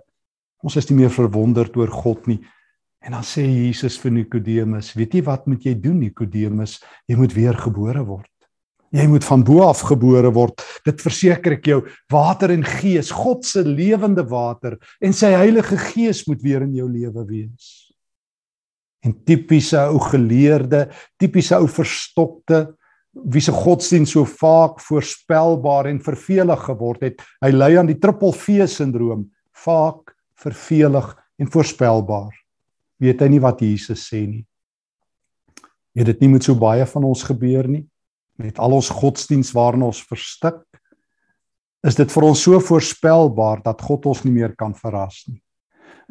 Ons 0.63 0.79
is 0.79 0.89
nie 0.91 1.03
meer 1.03 1.13
verwonderd 1.13 1.77
oor 1.77 1.91
God 1.91 2.29
nie. 2.31 2.41
En 3.03 3.17
dan 3.17 3.25
sê 3.27 3.43
Jesus 3.43 3.97
vir 3.99 4.15
Nikodemus, 4.15 4.93
weet 4.95 5.17
jy 5.19 5.25
wat 5.27 5.49
moet 5.51 5.65
jy 5.67 5.75
doen 5.75 5.99
Nikodemus? 5.99 6.79
Jy 7.11 7.19
moet 7.19 7.35
weer 7.35 7.59
gebore 7.59 8.05
word. 8.07 8.29
Jy 8.93 9.07
moet 9.09 9.25
van 9.25 9.43
bo 9.43 9.65
af 9.65 9.81
gebore 9.89 10.31
word. 10.37 10.63
Dit 10.85 11.01
verseker 11.03 11.57
ek 11.57 11.71
jou, 11.71 11.79
water 12.13 12.53
en 12.53 12.63
gees, 12.67 13.11
God 13.11 13.47
se 13.49 13.65
lewende 13.65 14.25
water 14.29 14.77
en 15.03 15.17
sy 15.17 15.33
Heilige 15.33 15.79
Gees 15.81 16.27
moet 16.29 16.45
weer 16.45 16.67
in 16.67 16.77
jou 16.77 16.87
lewe 16.93 17.25
wees. 17.31 17.71
En 19.03 19.17
tipiese 19.27 19.81
ou 19.89 19.99
geleerde, 20.13 20.85
tipiese 21.19 21.57
ou 21.59 21.67
verstokte 21.73 22.67
wie 23.13 23.43
se 23.45 23.53
godsdienst 23.53 24.15
so 24.15 24.25
vaak 24.29 24.79
voorspelbaar 24.81 25.89
en 25.91 26.01
vervelig 26.05 26.63
geword 26.69 27.03
het. 27.09 27.25
Hy 27.45 27.51
ly 27.53 27.75
aan 27.81 27.91
die 27.91 27.99
triple 28.01 28.33
V 28.37 28.65
sindroom, 28.69 29.27
vaak 29.65 30.02
vervelig 30.43 31.09
en 31.39 31.51
voorspelbaar. 31.51 32.35
Weet 33.03 33.23
hy 33.25 33.31
nie 33.33 33.43
wat 33.43 33.63
Jesus 33.63 34.05
sê 34.11 34.25
nie. 34.27 34.45
Het 35.97 36.09
dit 36.13 36.25
nie 36.25 36.35
met 36.37 36.47
so 36.47 36.57
baie 36.59 36.87
van 36.89 37.07
ons 37.09 37.25
gebeur 37.27 37.69
nie 37.69 37.87
met 38.41 38.59
al 38.59 38.73
ons 38.79 38.89
godsdienst 38.91 39.55
waarin 39.57 39.85
ons 39.87 40.03
verstik 40.09 40.63
is 41.83 41.99
dit 41.99 42.13
vir 42.15 42.27
ons 42.29 42.43
so 42.47 42.61
voorspelbaar 42.63 43.63
dat 43.65 43.81
God 43.83 44.07
ons 44.13 44.23
nie 44.23 44.35
meer 44.35 44.53
kan 44.59 44.75
verras 44.79 45.25
nie. 45.27 45.41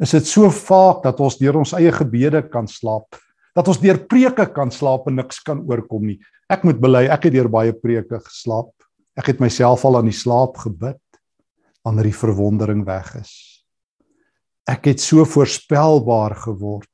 Is 0.02 0.12
dit 0.12 0.26
so 0.28 0.50
vaak 0.52 1.00
dat 1.06 1.20
ons 1.24 1.38
deur 1.40 1.56
ons 1.62 1.72
eie 1.78 1.92
gebede 1.94 2.42
kan 2.52 2.68
slaap, 2.68 3.16
dat 3.56 3.68
ons 3.68 3.80
deur 3.80 4.02
preke 4.08 4.46
kan 4.52 4.72
slaap 4.72 5.08
en 5.08 5.16
niks 5.22 5.40
kan 5.46 5.62
oorkom 5.68 6.04
nie. 6.10 6.18
Ek 6.52 6.66
moet 6.68 6.80
bely, 6.80 7.06
ek 7.08 7.28
het 7.28 7.36
deur 7.38 7.48
baie 7.52 7.72
preke 7.72 8.20
geslaap. 8.20 8.72
Ek 9.16 9.32
het 9.32 9.40
myself 9.40 9.86
al 9.88 10.00
aan 10.00 10.10
die 10.10 10.16
slaap 10.16 10.60
gebid 10.60 11.00
wanneer 11.82 12.10
die 12.10 12.20
verwondering 12.20 12.84
weg 12.84 13.08
is. 13.22 13.32
Ek 14.70 14.86
het 14.90 15.02
so 15.02 15.24
voorspelbaar 15.26 16.36
geword 16.46 16.88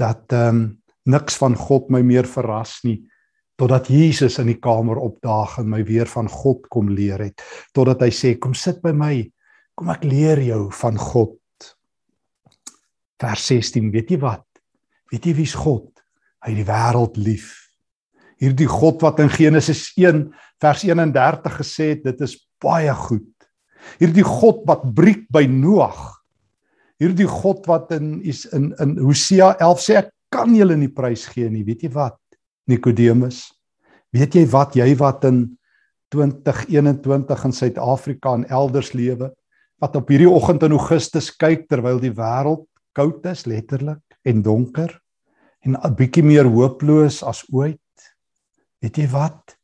dat 0.00 0.32
ehm 0.32 0.48
um, 0.48 0.68
niks 1.10 1.38
van 1.40 1.54
God 1.56 1.88
my 1.90 2.02
meer 2.04 2.26
verras 2.28 2.82
nie 2.84 3.00
totdat 3.58 3.88
Jesus 3.88 4.36
in 4.38 4.50
die 4.50 4.58
kamer 4.60 4.98
opdaag 5.00 5.56
en 5.58 5.70
my 5.72 5.80
weer 5.88 6.06
van 6.06 6.28
God 6.28 6.68
kom 6.68 6.90
leer 6.92 7.24
het 7.24 7.40
totdat 7.74 8.04
hy 8.04 8.10
sê 8.14 8.34
kom 8.38 8.52
sit 8.54 8.82
by 8.84 8.92
my 8.92 9.14
kom 9.74 9.88
ek 9.90 10.04
leer 10.04 10.42
jou 10.44 10.68
van 10.82 11.00
God 11.00 11.40
vers 13.24 13.48
16 13.48 13.88
weet 13.96 14.12
jy 14.12 14.20
wat 14.20 14.44
weet 15.10 15.26
jy 15.26 15.34
wie's 15.40 15.56
God 15.56 15.88
hy 16.44 16.52
het 16.52 16.60
die 16.60 16.68
wêreld 16.68 17.16
lief 17.16 17.48
hierdie 18.40 18.68
God 18.68 19.02
wat 19.04 19.20
in 19.20 19.32
Genesis 19.32 19.90
1 20.00 20.24
vers 20.60 20.84
31 20.84 21.58
gesê 21.60 21.92
het 21.94 22.06
dit 22.08 22.24
is 22.24 22.36
baie 22.60 22.92
goed. 23.06 23.28
Hierdie 24.00 24.24
God 24.26 24.64
wat 24.68 24.84
breek 24.96 25.26
by 25.32 25.46
Noag. 25.48 26.19
Hierdie 27.00 27.28
God 27.28 27.64
wat 27.70 27.92
in 27.96 28.20
in 28.52 28.70
in 28.78 28.98
Hosea 29.00 29.54
11 29.58 29.84
sê 29.84 29.96
ek 30.02 30.10
kan 30.30 30.52
julle 30.54 30.76
nie 30.76 30.90
prys 30.92 31.26
gee 31.32 31.48
nie. 31.50 31.64
Weet 31.64 31.82
jy 31.86 31.92
wat? 31.94 32.18
Nikodemus. 32.68 33.50
Weet 34.12 34.36
jy 34.36 34.44
wat 34.52 34.76
jy 34.76 34.92
wat 35.00 35.24
in 35.24 35.42
2021 36.12 37.44
in 37.46 37.52
Suid-Afrika 37.54 38.34
en 38.34 38.48
elders 38.50 38.92
lewe 38.92 39.30
wat 39.80 39.96
op 39.96 40.10
hierdie 40.12 40.28
oggend 40.28 40.62
in 40.66 40.74
Augustus 40.76 41.30
kyk 41.32 41.68
terwyl 41.70 42.00
die 42.02 42.12
wêreld 42.12 42.66
koud 42.92 43.24
is 43.30 43.46
letterlik 43.46 44.02
en 44.28 44.42
donker 44.42 44.92
en 45.64 45.76
'n 45.76 45.94
bietjie 45.96 46.22
meer 46.22 46.44
hooploos 46.44 47.22
as 47.22 47.46
ooit 47.52 47.80
Weet 48.80 48.96
jy 48.96 49.06
wat? 49.12 49.56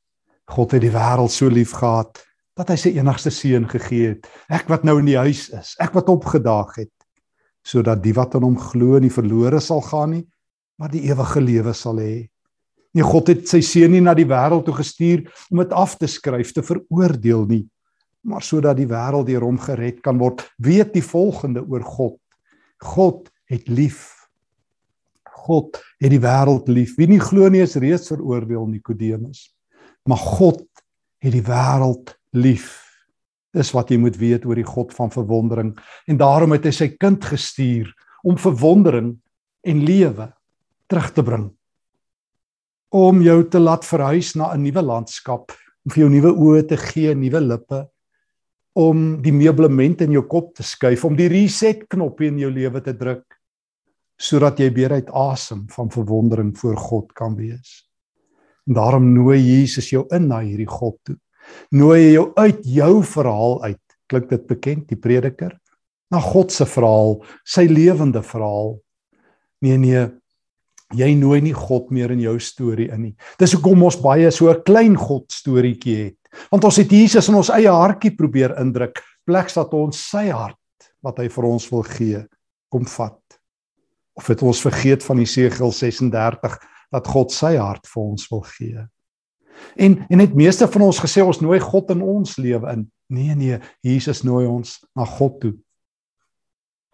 God 0.53 0.77
het 0.77 0.85
die 0.85 0.93
wêreld 0.93 1.33
so 1.33 1.49
lief 1.51 1.73
gehad 1.81 2.21
dat 2.57 2.71
hy 2.73 2.77
sy 2.81 2.93
enigste 2.97 3.33
seun 3.33 3.67
gegee 3.69 4.15
het. 4.15 4.29
Ek 4.53 4.69
wat 4.73 4.85
nou 4.87 4.99
in 5.01 5.09
die 5.09 5.19
huis 5.19 5.49
is, 5.53 5.75
ek 5.83 5.97
wat 5.97 6.09
opgedaag 6.13 6.77
het 6.79 6.93
sodat 7.67 8.03
die 8.05 8.15
wat 8.15 8.37
aan 8.39 8.47
hom 8.47 8.59
glo 8.61 9.01
nie 9.03 9.13
verlore 9.13 9.61
sal 9.61 9.83
gaan 9.83 10.15
nie, 10.15 10.25
maar 10.79 10.93
die 10.93 11.07
ewige 11.09 11.43
lewe 11.43 11.75
sal 11.75 11.99
hê. 11.99 12.27
Nee, 12.95 13.05
God 13.05 13.33
het 13.33 13.49
sy 13.51 13.61
seun 13.65 13.93
nie 13.93 14.03
na 14.05 14.15
die 14.17 14.29
wêreld 14.29 14.65
toe 14.69 14.77
gestuur 14.79 15.27
om 15.51 15.61
dit 15.65 15.73
af 15.77 15.97
te 15.99 16.09
skryf 16.09 16.55
te 16.55 16.65
veroordeel 16.65 17.45
nie, 17.51 17.65
maar 18.25 18.45
sodat 18.45 18.79
die 18.79 18.89
wêreld 18.89 19.29
deur 19.29 19.45
hom 19.45 19.59
gered 19.61 19.99
kan 20.05 20.21
word. 20.23 20.47
Weet 20.63 20.95
die 20.95 21.05
volgende 21.05 21.67
oor 21.67 21.85
God. 21.85 22.21
God 22.81 23.27
het 23.51 23.69
lief 23.69 24.17
God 25.47 25.79
het 26.03 26.11
die 26.11 26.23
wêreld 26.23 26.69
lief. 26.71 26.97
Wie 26.99 27.09
nie 27.11 27.23
glo 27.23 27.49
nie 27.53 27.63
is 27.65 27.77
reeds 27.81 28.11
veroordeel 28.11 28.67
Nikodemus. 28.71 29.49
Maar 30.07 30.23
God 30.39 30.65
het 31.23 31.35
die 31.35 31.45
wêreld 31.47 32.15
lief. 32.37 32.86
Dis 33.57 33.73
wat 33.73 33.91
jy 33.91 33.97
moet 34.01 34.17
weet 34.21 34.45
oor 34.45 34.59
die 34.59 34.69
God 34.69 34.93
van 34.97 35.13
verwondering 35.13 35.73
en 36.07 36.21
daarom 36.21 36.53
het 36.53 36.69
hy 36.69 36.75
sy 36.77 36.89
kind 37.01 37.25
gestuur 37.25 37.89
om 38.27 38.37
verwondering 38.41 39.15
en 39.67 39.85
lewe 39.87 40.29
terug 40.91 41.13
te 41.17 41.25
bring. 41.25 41.47
Om 42.95 43.23
jou 43.25 43.39
te 43.51 43.61
laat 43.61 43.85
verhuis 43.85 44.35
na 44.37 44.53
'n 44.55 44.63
nuwe 44.63 44.83
landskap, 44.83 45.53
om 45.85 45.91
vir 45.91 46.03
jou 46.03 46.11
nuwe 46.11 46.33
oë 46.33 46.69
te 46.69 46.77
gee, 46.77 47.15
nuwe 47.15 47.41
lippe, 47.41 47.89
om 48.77 49.23
die 49.23 49.33
meublement 49.33 50.01
in 50.01 50.13
jou 50.13 50.23
kop 50.29 50.55
te 50.55 50.63
skuif, 50.63 51.05
om 51.05 51.17
die 51.17 51.29
reset 51.29 51.89
knoppie 51.89 52.29
in 52.29 52.39
jou 52.39 52.51
lewe 52.51 52.81
te 52.81 52.93
druk 52.93 53.25
sodat 54.17 54.59
jy 54.59 54.71
weer 54.73 54.93
uit 54.93 55.11
asem 55.13 55.67
van 55.69 55.91
verwondering 55.93 56.55
voor 56.57 56.77
God 56.77 57.13
kan 57.13 57.35
wees. 57.37 57.85
En 58.67 58.75
daarom 58.75 59.13
nooi 59.13 59.39
Jesus 59.39 59.91
jou 59.91 60.07
in 60.11 60.29
na 60.29 60.41
hierdie 60.41 60.69
God 60.69 60.97
toe. 61.05 61.19
Nooi 61.75 61.99
hy 62.01 62.13
jou 62.15 62.27
uit 62.37 62.61
jou 62.77 62.93
verhaal 63.03 63.63
uit. 63.65 63.83
Klink 64.07 64.29
dit 64.31 64.47
bekend, 64.47 64.85
die 64.89 64.99
prediker? 64.99 65.57
Na 66.11 66.21
God 66.23 66.53
se 66.55 66.67
verhaal, 66.71 67.19
sy 67.43 67.67
lewende 67.67 68.23
verhaal. 68.23 68.77
Nee 69.65 69.79
nee, 69.83 70.05
jy 70.95 71.09
nooi 71.19 71.41
nie 71.43 71.55
God 71.57 71.91
meer 71.91 72.13
in 72.15 72.23
jou 72.23 72.37
storie 72.39 72.87
in 72.95 73.09
nie. 73.09 73.15
Dis 73.41 73.57
hoekom 73.57 73.83
ons 73.89 73.99
baie 73.99 74.31
so 74.31 74.51
'n 74.51 74.63
klein 74.63 74.97
God 74.97 75.27
storieetjie 75.33 75.97
het. 76.05 76.19
Want 76.51 76.65
ons 76.65 76.77
het 76.77 76.91
Jesus 76.93 77.29
in 77.29 77.35
ons 77.35 77.51
eie 77.51 77.71
hartjie 77.71 78.17
probeer 78.17 78.55
indruk, 78.61 79.03
pleks 79.27 79.55
dat 79.55 79.75
ons 79.75 79.99
sy 80.11 80.29
hart 80.31 80.57
wat 81.03 81.19
hy 81.19 81.29
vir 81.29 81.45
ons 81.45 81.71
wil 81.73 81.83
gee, 81.83 82.27
kom 82.71 82.85
vat 82.85 83.21
of 84.17 84.27
het 84.27 84.43
ons 84.43 84.61
vergeet 84.65 85.05
van 85.05 85.19
Jesegiel 85.21 85.73
36 85.73 86.59
dat 86.95 87.09
God 87.13 87.33
sy 87.35 87.57
hart 87.57 87.87
vir 87.87 88.03
ons 88.03 88.29
wil 88.31 88.45
gee. 88.57 88.87
En 89.77 89.99
en 90.09 90.23
het 90.23 90.35
meeste 90.35 90.69
van 90.69 90.87
ons 90.89 91.01
gesê 91.01 91.25
ons 91.25 91.41
nooi 91.41 91.61
God 91.61 91.91
in 91.95 92.03
ons 92.03 92.37
lewe 92.37 92.73
in. 92.73 92.87
Nee 93.07 93.35
nee, 93.35 93.61
Jesus 93.81 94.23
nooi 94.23 94.47
ons 94.47 94.79
na 94.97 95.05
God 95.05 95.41
toe. 95.41 95.55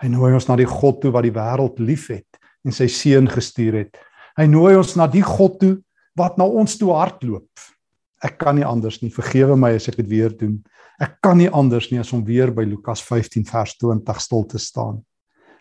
Hy 0.03 0.11
nooi 0.11 0.33
ons 0.35 0.49
na 0.49 0.57
die 0.59 0.69
God 0.69 1.01
toe 1.03 1.13
wat 1.15 1.27
die 1.27 1.35
wêreld 1.35 1.79
liefhet 1.79 2.41
en 2.67 2.75
sy 2.75 2.89
seun 2.91 3.29
gestuur 3.31 3.79
het. 3.85 4.01
Hy 4.39 4.49
nooi 4.51 4.75
ons 4.79 4.97
na 4.99 5.07
die 5.11 5.23
God 5.23 5.59
toe 5.61 5.77
wat 6.19 6.39
na 6.39 6.47
ons 6.47 6.75
toe 6.79 6.93
hardloop. 6.95 7.49
Ek 8.23 8.37
kan 8.39 8.57
nie 8.59 8.67
anders 8.67 9.01
nie. 9.03 9.11
Vergewe 9.11 9.57
my 9.59 9.73
as 9.77 9.89
ek 9.91 9.99
dit 9.99 10.11
weer 10.11 10.35
doen. 10.37 10.61
Ek 11.03 11.19
kan 11.25 11.39
nie 11.41 11.51
anders 11.51 11.89
nie 11.91 11.99
as 12.03 12.13
om 12.15 12.23
weer 12.27 12.53
by 12.55 12.65
Lukas 12.69 13.03
15 13.03 13.47
vers 13.49 13.75
20 13.81 14.21
stil 14.23 14.47
te 14.51 14.61
staan. 14.63 15.01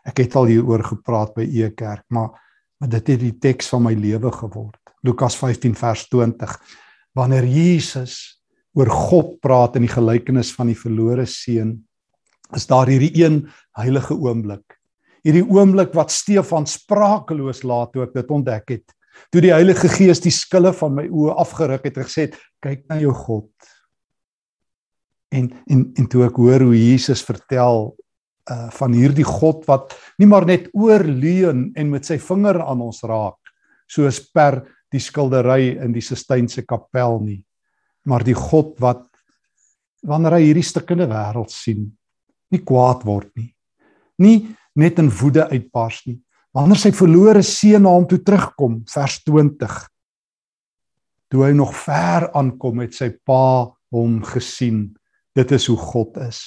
Ek 0.05 0.21
het 0.23 0.35
al 0.37 0.49
hieroor 0.49 0.83
gepraat 0.85 1.33
by 1.37 1.45
E 1.45 1.69
Kerk, 1.77 2.05
maar 2.09 2.37
maar 2.81 2.89
dit 2.89 3.11
het 3.13 3.19
die 3.21 3.35
teks 3.37 3.67
van 3.69 3.83
my 3.85 3.91
lewe 3.93 4.31
geword. 4.33 4.79
Lukas 5.05 5.35
15 5.37 5.75
vers 5.77 6.07
20. 6.09 6.55
Wanneer 7.17 7.45
Jesus 7.47 8.41
oor 8.77 8.87
God 8.87 9.39
praat 9.43 9.75
in 9.75 9.83
die 9.85 9.91
gelykenis 9.91 10.53
van 10.55 10.71
die 10.71 10.77
verlore 10.79 11.25
seun, 11.27 11.75
is 12.55 12.67
daar 12.67 12.87
hierdie 12.91 13.11
een 13.19 13.43
heilige 13.77 14.15
oomblik. 14.15 14.77
Hierdie 15.25 15.43
oomblik 15.43 15.93
wat 15.95 16.13
Stefan 16.13 16.65
sprakeloos 16.67 17.65
laat 17.67 17.91
toe 17.93 18.05
ek 18.07 18.15
dit 18.15 18.31
ontdek 18.33 18.73
het. 18.77 18.95
Toe 19.31 19.43
die 19.43 19.53
Heilige 19.53 19.89
Gees 19.91 20.23
die 20.23 20.33
skille 20.33 20.71
van 20.75 20.95
my 20.97 21.05
oë 21.11 21.35
afgeruk 21.43 21.83
het 21.85 21.99
en 21.99 22.07
gesê 22.07 22.27
het: 22.29 22.37
"Kyk 22.63 22.87
na 22.89 22.97
jou 23.01 23.13
God." 23.13 23.51
En 25.31 25.51
en 25.67 25.91
en 25.95 26.07
toe 26.07 26.25
ek 26.25 26.39
hoor 26.39 26.63
hoe 26.67 26.75
Jesus 26.75 27.23
vertel 27.23 27.95
uh 28.51 28.69
van 28.71 28.93
hierdie 28.93 29.27
God 29.27 29.67
wat 29.67 29.93
nie 30.17 30.27
maar 30.27 30.45
net 30.45 30.69
oorleun 30.73 31.71
en 31.75 31.91
met 31.91 32.05
sy 32.05 32.17
vinger 32.17 32.57
aan 32.63 32.81
ons 32.81 33.03
raak 33.03 33.37
soos 33.87 34.19
per 34.33 34.63
die 34.91 35.01
skildery 35.01 35.75
in 35.81 35.95
die 35.95 36.03
Sistynse 36.05 36.65
kapel 36.67 37.19
nie 37.23 37.41
maar 38.09 38.25
die 38.25 38.37
God 38.37 38.75
wat 38.81 39.05
wanneer 40.07 40.39
hy 40.39 40.47
hierdie 40.47 40.65
stukkende 40.65 41.07
wêreld 41.11 41.53
sien 41.53 41.85
nie 42.51 42.63
kwaad 42.65 43.05
word 43.07 43.29
nie 43.37 43.51
nie 44.21 44.37
net 44.77 44.99
in 45.01 45.11
woede 45.21 45.47
uitbars 45.51 46.01
nie 46.07 46.19
wanneer 46.55 46.81
sy 46.81 46.93
verlore 46.95 47.43
seun 47.45 47.85
na 47.85 47.93
hom 47.93 48.07
toe 48.09 48.21
terugkom 48.25 48.81
vers 48.91 49.19
20 49.27 49.77
toe 51.31 51.45
hy 51.45 51.53
nog 51.55 51.75
ver 51.85 52.27
aankom 52.35 52.81
het 52.83 52.97
sy 52.97 53.13
pa 53.23 53.69
hom 53.91 54.19
gesien 54.27 54.89
Dit 55.37 55.51
is 55.55 55.67
hoe 55.71 55.77
God 55.77 56.17
is. 56.27 56.41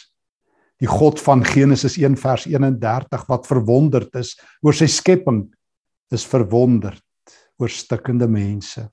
Die 0.83 0.91
God 0.91 1.21
van 1.23 1.45
Genesis 1.47 1.97
1 2.01 2.19
vers 2.21 2.45
31 2.51 3.25
wat 3.31 3.47
verwonderd 3.49 4.17
is 4.21 4.35
oor 4.65 4.77
sy 4.77 4.89
skepping 4.91 5.47
is 6.13 6.27
verwonderd 6.29 7.01
oor 7.59 7.71
stikkende 7.71 8.29
mense. 8.31 8.87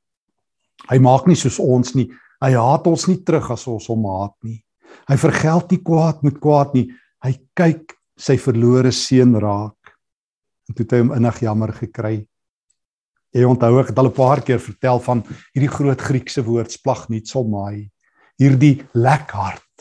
Hy 0.89 0.97
maak 1.03 1.27
nie 1.29 1.37
soos 1.37 1.59
ons 1.61 1.93
nie. 1.95 2.07
Hy 2.41 2.53
haat 2.57 2.87
ons 2.89 3.07
nie 3.09 3.19
terug 3.25 3.51
as 3.53 3.67
ons 3.69 3.87
hom 3.91 4.07
haat 4.09 4.35
nie. 4.47 4.59
Hy 5.07 5.17
vergeld 5.21 5.71
nie 5.71 5.81
kwaad 5.85 6.23
met 6.25 6.39
kwaad 6.41 6.73
nie. 6.75 6.87
Hy 7.23 7.35
kyk 7.57 7.95
sy 8.17 8.37
verlore 8.41 8.91
seun 8.91 9.37
raak. 9.39 9.93
En 10.69 10.75
toe 10.75 10.85
het 10.85 10.95
hy 10.95 11.01
hom 11.03 11.15
innig 11.17 11.41
jammer 11.45 11.73
gekry. 11.77 12.15
Jy 13.31 13.47
onthou 13.47 13.79
ek 13.79 13.93
het 13.93 13.99
al 13.99 14.09
'n 14.09 14.17
paar 14.17 14.41
keer 14.41 14.59
vertel 14.59 14.99
van 14.99 15.23
hierdie 15.53 15.71
groot 15.71 16.01
Griekse 16.01 16.43
woord 16.43 16.71
splagnietsolmai. 16.71 17.89
Hierdie 18.37 18.83
lek 18.93 19.31
hart 19.31 19.71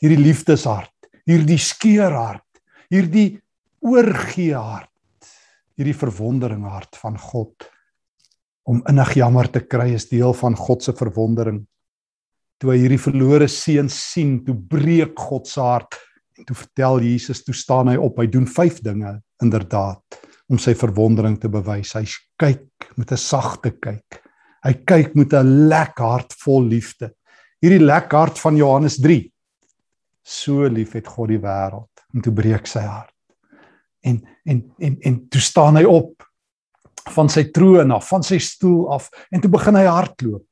hierdie 0.00 0.20
liefdeshart, 0.20 1.10
hierdie 1.28 1.60
skeurhart, 1.60 2.46
hierdie 2.92 3.38
oorgee 3.84 4.56
hart, 4.56 4.88
hierdie 5.78 5.96
verwondering 5.96 6.64
hart 6.68 6.98
van 7.00 7.18
God 7.20 7.68
om 8.68 8.82
innig 8.88 9.14
jammer 9.18 9.48
te 9.50 9.60
kry 9.60 9.90
is 9.94 10.08
deel 10.10 10.34
van 10.36 10.56
God 10.56 10.84
se 10.84 10.92
verwondering. 10.96 11.62
Toe 12.60 12.72
hy 12.74 12.78
hierdie 12.82 13.00
verlore 13.00 13.48
seun 13.48 13.88
sien, 13.88 14.40
toe 14.44 14.54
breek 14.54 15.18
God 15.18 15.48
se 15.48 15.60
hart 15.64 15.96
en 16.38 16.46
toe 16.48 16.56
vertel 16.56 17.00
Jesus, 17.04 17.42
toe 17.44 17.54
staan 17.56 17.88
hy 17.88 17.96
op, 18.00 18.18
hy 18.20 18.26
doen 18.30 18.46
5 18.48 18.80
dinge 18.84 19.18
inderdaad 19.42 20.20
om 20.50 20.58
sy 20.58 20.74
verwondering 20.74 21.38
te 21.40 21.48
bewys. 21.52 21.94
Hy 21.94 22.04
kyk 22.40 22.90
met 22.96 23.12
'n 23.12 23.16
sagte 23.16 23.70
kyk. 23.70 24.20
Hy 24.64 24.72
kyk 24.84 25.14
met 25.14 25.32
'n 25.32 25.68
lek 25.68 25.98
hart 25.98 26.32
vol 26.44 26.64
liefde. 26.64 27.12
Hierdie 27.62 27.84
lek 27.84 28.12
hart 28.12 28.38
van 28.38 28.56
Johannes 28.56 28.98
so 30.24 30.68
lief 30.68 30.92
het 30.92 31.06
God 31.06 31.28
die 31.28 31.38
wêreld 31.38 32.04
en 32.14 32.22
toe 32.22 32.32
breek 32.32 32.66
sy 32.66 32.80
hart. 32.80 33.14
En 34.02 34.20
en 34.46 34.62
en 34.78 34.96
en 35.00 35.28
toe 35.28 35.40
staan 35.40 35.76
hy 35.76 35.84
op 35.84 36.24
van 37.14 37.30
sy 37.32 37.46
troon 37.54 37.92
af, 37.94 38.08
van 38.10 38.24
sy 38.26 38.38
stoel 38.42 38.90
af 38.94 39.08
en 39.30 39.42
toe 39.42 39.50
begin 39.52 39.78
hy 39.78 39.86
hardloop. 39.88 40.46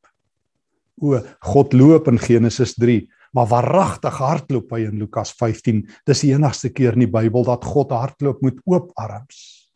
O, 0.99 1.21
God 1.53 1.77
loop 1.77 2.09
in 2.11 2.19
Genesis 2.19 2.75
3, 2.81 3.01
maar 3.37 3.49
waaragtig 3.51 4.19
hardloop 4.19 4.73
hy 4.75 4.87
in 4.89 4.99
Lukas 4.99 5.35
15. 5.39 5.85
Dis 6.09 6.25
die 6.25 6.33
enigste 6.35 6.73
keer 6.75 6.97
in 6.97 7.05
die 7.05 7.13
Bybel 7.13 7.47
dat 7.47 7.67
God 7.69 7.93
hardloop 7.95 8.43
met 8.43 8.59
oop 8.67 8.91
arms. 8.99 9.69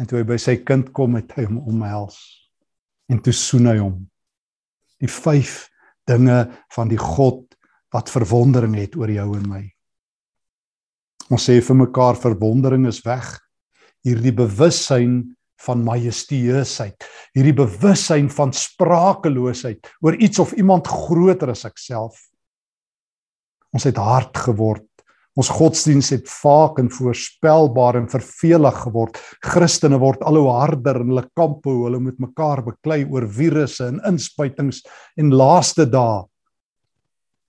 En 0.00 0.08
toe 0.08 0.20
hy 0.20 0.26
by 0.28 0.38
sy 0.40 0.58
kind 0.64 0.92
kom, 0.96 1.16
het 1.18 1.32
hy 1.36 1.46
hom 1.48 1.62
omhels 1.66 2.18
en 3.10 3.20
toe 3.22 3.34
soen 3.36 3.68
hy 3.70 3.76
hom. 3.78 3.98
Die 5.02 5.10
vyf 5.10 5.66
dinge 6.08 6.46
van 6.74 6.90
die 6.90 7.00
God 7.00 7.44
wat 7.94 8.10
verwondering 8.12 8.74
het 8.78 8.96
oor 8.98 9.10
jou 9.12 9.28
en 9.38 9.46
my. 9.46 9.62
Ons 11.32 11.48
sê 11.48 11.58
vir 11.62 11.78
mekaar 11.78 12.18
verwondering 12.18 12.86
is 12.90 13.00
weg. 13.06 13.26
Hierdie 14.06 14.34
bewussyn 14.34 15.35
van 15.64 15.84
majesteusheid, 15.86 17.06
hierdie 17.36 17.54
bewussyn 17.56 18.28
van 18.32 18.52
sprakeloosheid 18.52 19.88
oor 20.04 20.18
iets 20.20 20.40
of 20.42 20.52
iemand 20.58 20.88
groter 20.90 21.52
as 21.54 21.64
ek 21.68 21.80
self. 21.80 22.18
Ons 23.72 23.88
het 23.88 23.98
hard 24.00 24.36
geword. 24.46 24.84
Ons 25.36 25.50
godsdiens 25.52 26.08
het 26.14 26.28
vaak 26.32 26.78
en 26.80 26.88
voorspelbaar 26.88 27.98
en 27.98 28.06
vervelig 28.08 28.78
geword. 28.86 29.18
Christene 29.44 29.98
word 30.00 30.22
al 30.24 30.38
hoe 30.40 30.54
harder 30.54 31.02
in 31.02 31.10
hulle 31.12 31.26
kampe 31.36 31.68
hoe 31.68 31.90
hulle 31.90 32.00
met 32.00 32.22
mekaar 32.22 32.62
beklei 32.64 33.02
oor 33.04 33.26
virusse 33.28 33.84
en 33.84 34.00
inspuitings 34.08 34.80
en 35.20 35.34
laaste 35.36 35.84
dae 35.92 36.24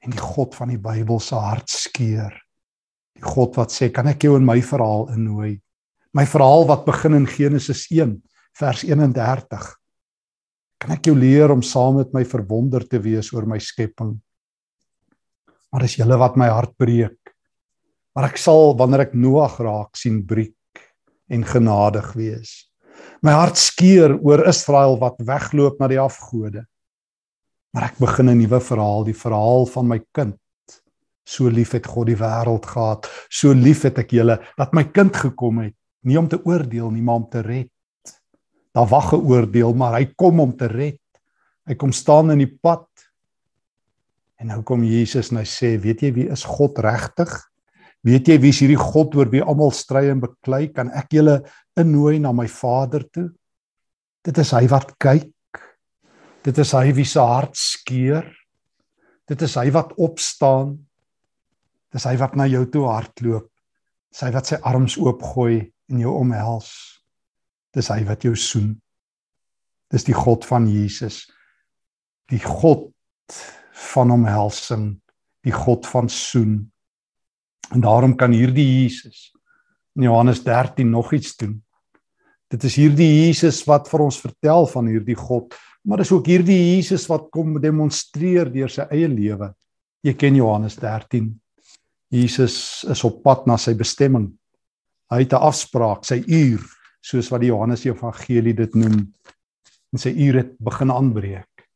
en 0.04 0.14
die 0.14 0.22
God 0.24 0.56
van 0.56 0.72
die 0.72 0.82
Bybel 0.82 1.20
se 1.24 1.40
hart 1.40 1.72
skeur. 1.72 2.36
Die 3.18 3.26
God 3.26 3.56
wat 3.58 3.72
sê, 3.72 3.90
"Kan 3.92 4.08
ek 4.08 4.24
jou 4.24 4.36
in 4.36 4.46
my 4.46 4.62
verhaal 4.62 5.10
innooi?" 5.14 5.60
My 6.18 6.24
verhaal 6.26 6.64
wat 6.66 6.88
begin 6.88 7.14
in 7.14 7.28
Genesis 7.30 7.84
1 7.94 8.16
vers 8.58 8.80
31. 8.88 9.66
Kan 10.82 10.96
ek 10.96 11.12
jou 11.12 11.14
leer 11.14 11.52
om 11.54 11.62
saam 11.62 12.00
met 12.00 12.10
my 12.16 12.24
verwonder 12.26 12.82
te 12.90 12.98
wees 13.04 13.30
oor 13.36 13.46
my 13.46 13.60
skepping? 13.62 14.16
Maar 15.70 15.86
dis 15.86 16.00
julle 16.00 16.18
wat 16.18 16.40
my 16.42 16.48
hart 16.50 16.74
breek. 16.82 17.36
Maar 18.18 18.32
ek 18.32 18.42
sal 18.42 18.74
wanneer 18.80 19.06
ek 19.06 19.14
Noag 19.14 19.60
raak 19.62 19.94
sien 20.00 20.24
breek 20.26 20.82
en 21.30 21.46
genadig 21.46 22.10
wees. 22.18 22.66
My 23.22 23.38
hart 23.38 23.62
skeur 23.62 24.18
oor 24.18 24.48
Israel 24.50 24.98
wat 24.98 25.22
wegloop 25.22 25.78
na 25.78 25.92
die 25.92 26.02
afgode. 26.02 26.66
Maar 27.78 27.92
ek 27.92 28.02
begin 28.02 28.30
'n 28.34 28.42
nuwe 28.42 28.58
verhaal, 28.58 29.04
die 29.06 29.14
verhaal 29.14 29.70
van 29.70 29.88
my 29.88 30.02
kind. 30.18 30.40
So 31.28 31.46
lief 31.46 31.78
het 31.78 31.86
God 31.86 32.08
die 32.08 32.18
wêreld 32.18 32.66
gehad, 32.66 33.06
so 33.30 33.54
lief 33.54 33.84
het 33.84 34.00
ek 34.00 34.18
julle 34.18 34.42
dat 34.58 34.74
my 34.74 34.84
kind 34.84 35.14
gekom 35.14 35.60
het, 35.60 35.76
nie 36.08 36.18
om 36.20 36.30
te 36.32 36.40
oordeel 36.48 36.92
nie, 36.94 37.04
maar 37.04 37.22
om 37.22 37.28
te 37.30 37.44
red. 37.46 37.72
Daar 38.76 38.88
wag 38.88 39.14
'n 39.14 39.26
oordeel, 39.26 39.74
maar 39.74 40.00
hy 40.00 40.06
kom 40.16 40.40
om 40.40 40.56
te 40.58 40.68
red. 40.68 41.02
Hy 41.68 41.76
kom 41.76 41.92
staan 41.92 42.32
in 42.32 42.40
die 42.40 42.58
pad. 42.62 42.88
En 44.40 44.48
nou 44.48 44.62
kom 44.64 44.84
Jesus 44.84 45.32
en 45.32 45.38
hy 45.38 45.44
sê, 45.44 45.78
"Weet 45.82 46.02
jy 46.02 46.14
wie 46.14 46.30
is 46.30 46.44
God 46.44 46.78
regtig? 46.78 47.30
Weet 48.04 48.28
jy 48.28 48.38
wie 48.40 48.50
is 48.50 48.60
hierdie 48.60 48.78
God 48.94 49.16
oor 49.16 49.30
wie 49.30 49.42
almal 49.42 49.72
stry 49.72 50.10
en 50.10 50.20
beklei? 50.20 50.74
Kan 50.74 50.90
ek 50.90 51.10
julle 51.12 51.44
innooi 51.76 52.20
na 52.20 52.32
my 52.32 52.48
Vader 52.48 53.04
toe?" 53.10 53.30
Dit 54.24 54.38
is 54.38 54.52
hy 54.52 54.68
wat 54.68 54.98
kyk 55.00 55.34
Dit 56.48 56.62
is 56.64 56.70
hy 56.72 56.94
wie 56.96 57.06
se 57.08 57.20
hart 57.20 57.58
skeur. 57.60 58.24
Dit 59.28 59.42
is 59.44 59.56
hy 59.60 59.68
wat 59.76 59.92
opstaan. 60.00 60.78
Dis 61.92 62.06
hy 62.08 62.14
wat 62.22 62.38
na 62.40 62.46
jou 62.48 62.62
toe 62.72 62.86
hardloop. 62.88 63.50
Dis 64.14 64.24
hy 64.24 64.30
wat 64.32 64.48
sy 64.48 64.60
arms 64.64 64.96
oopgooi 65.02 65.66
en 65.92 66.02
jou 66.02 66.14
omhels. 66.20 66.70
Dis 67.76 67.90
hy 67.94 68.02
wat 68.08 68.26
jou 68.26 68.36
soen. 68.36 68.74
Dis 69.92 70.08
die 70.08 70.16
God 70.16 70.46
van 70.48 70.68
Jesus. 70.70 71.26
Die 72.32 72.42
God 72.44 72.90
van 73.94 74.12
omhelsing, 74.12 74.98
die 75.46 75.54
God 75.54 75.88
van 75.88 76.10
soen. 76.12 76.60
En 77.72 77.84
daarom 77.84 78.16
kan 78.20 78.34
hierdie 78.36 78.66
Jesus 78.84 79.32
in 79.98 80.08
Johannes 80.08 80.44
13 80.44 80.90
nog 80.90 81.14
iets 81.14 81.36
doen. 81.40 81.56
Dit 82.52 82.64
is 82.64 82.78
hierdie 82.80 83.10
Jesus 83.26 83.64
wat 83.68 83.90
vir 83.92 84.06
ons 84.06 84.20
vertel 84.24 84.68
van 84.72 84.88
hierdie 84.92 85.18
God 85.20 85.56
Maar 85.88 86.04
dis 86.04 86.12
ook 86.12 86.28
hierdie 86.28 86.58
Jesus 86.76 87.06
wat 87.08 87.30
kom 87.32 87.56
demonstreer 87.64 88.50
deur 88.52 88.72
sy 88.72 88.84
eie 88.92 89.08
lewe. 89.08 89.54
Jy 90.04 90.14
ken 90.20 90.36
Johannes 90.36 90.76
13. 90.82 91.30
Jesus 92.12 92.58
is 92.92 93.04
op 93.08 93.22
pad 93.24 93.48
na 93.48 93.56
sy 93.60 93.72
bestemming. 93.80 94.28
Hy 95.10 95.20
het 95.24 95.34
'n 95.34 95.44
afspraak, 95.50 96.06
sy 96.06 96.24
uur, 96.28 96.62
soos 97.02 97.30
wat 97.30 97.42
die 97.42 97.50
Johannes 97.50 97.86
Evangelie 97.86 98.54
dit 98.54 98.76
noem. 98.76 99.14
En 99.94 100.00
sy 100.00 100.10
uur 100.10 100.36
het 100.36 100.58
begin 100.60 100.92
aanbreek. 100.92 101.68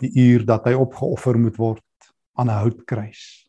Die 0.00 0.10
uur 0.14 0.44
dat 0.44 0.64
hy 0.64 0.74
opgeoffer 0.74 1.38
moet 1.38 1.56
word 1.56 1.82
aan 2.34 2.50
'n 2.50 2.62
houtkruis. 2.62 3.46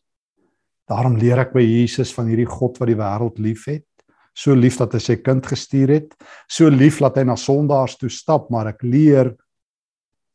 Daarom 0.88 1.16
leer 1.16 1.38
ek 1.38 1.52
by 1.52 1.60
Jesus 1.60 2.14
van 2.14 2.26
hierdie 2.26 2.48
God 2.48 2.78
wat 2.78 2.88
die 2.88 2.96
wêreld 2.96 3.38
liefhet. 3.38 3.84
So 4.34 4.54
lief 4.54 4.78
dat 4.78 4.92
hy 4.92 4.98
sy 4.98 5.16
kind 5.16 5.46
gestuur 5.46 5.88
het, 5.88 6.14
so 6.46 6.70
lief 6.70 7.00
dat 7.02 7.16
hy 7.16 7.24
na 7.24 7.34
sondaars 7.36 7.96
toe 7.98 8.08
stap, 8.08 8.50
maar 8.50 8.68
ek 8.68 8.82
leer 8.82 9.34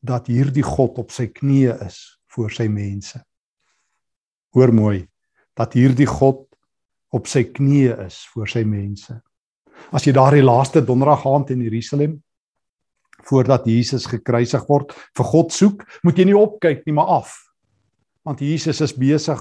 dat 0.04 0.28
hierdie 0.28 0.64
God 0.64 1.00
op 1.00 1.12
sy 1.12 1.30
knieë 1.32 1.78
is 1.88 2.20
voor 2.36 2.52
sy 2.52 2.68
mense. 2.68 3.24
Hoor 4.54 4.74
mooi, 4.76 5.08
dat 5.56 5.74
hierdie 5.74 6.10
God 6.10 6.53
op 7.14 7.30
sy 7.30 7.46
knieë 7.54 7.98
is 8.08 8.24
voor 8.34 8.50
sy 8.50 8.64
mense. 8.68 9.16
As 9.94 10.06
jy 10.08 10.14
daardie 10.16 10.44
laaste 10.44 10.82
donderdag 10.86 11.26
aand 11.30 11.54
in 11.54 11.66
Jerusalem 11.66 12.22
voordat 13.24 13.68
Jesus 13.70 14.08
gekruisig 14.10 14.66
word, 14.68 14.92
vir 15.16 15.28
God 15.30 15.54
soek, 15.56 15.84
moet 16.04 16.18
jy 16.20 16.26
nie 16.28 16.36
opkyk 16.36 16.82
nie, 16.84 16.96
maar 16.98 17.22
af. 17.22 17.36
Want 18.28 18.42
Jesus 18.44 18.82
is 18.84 18.96
besig 18.98 19.40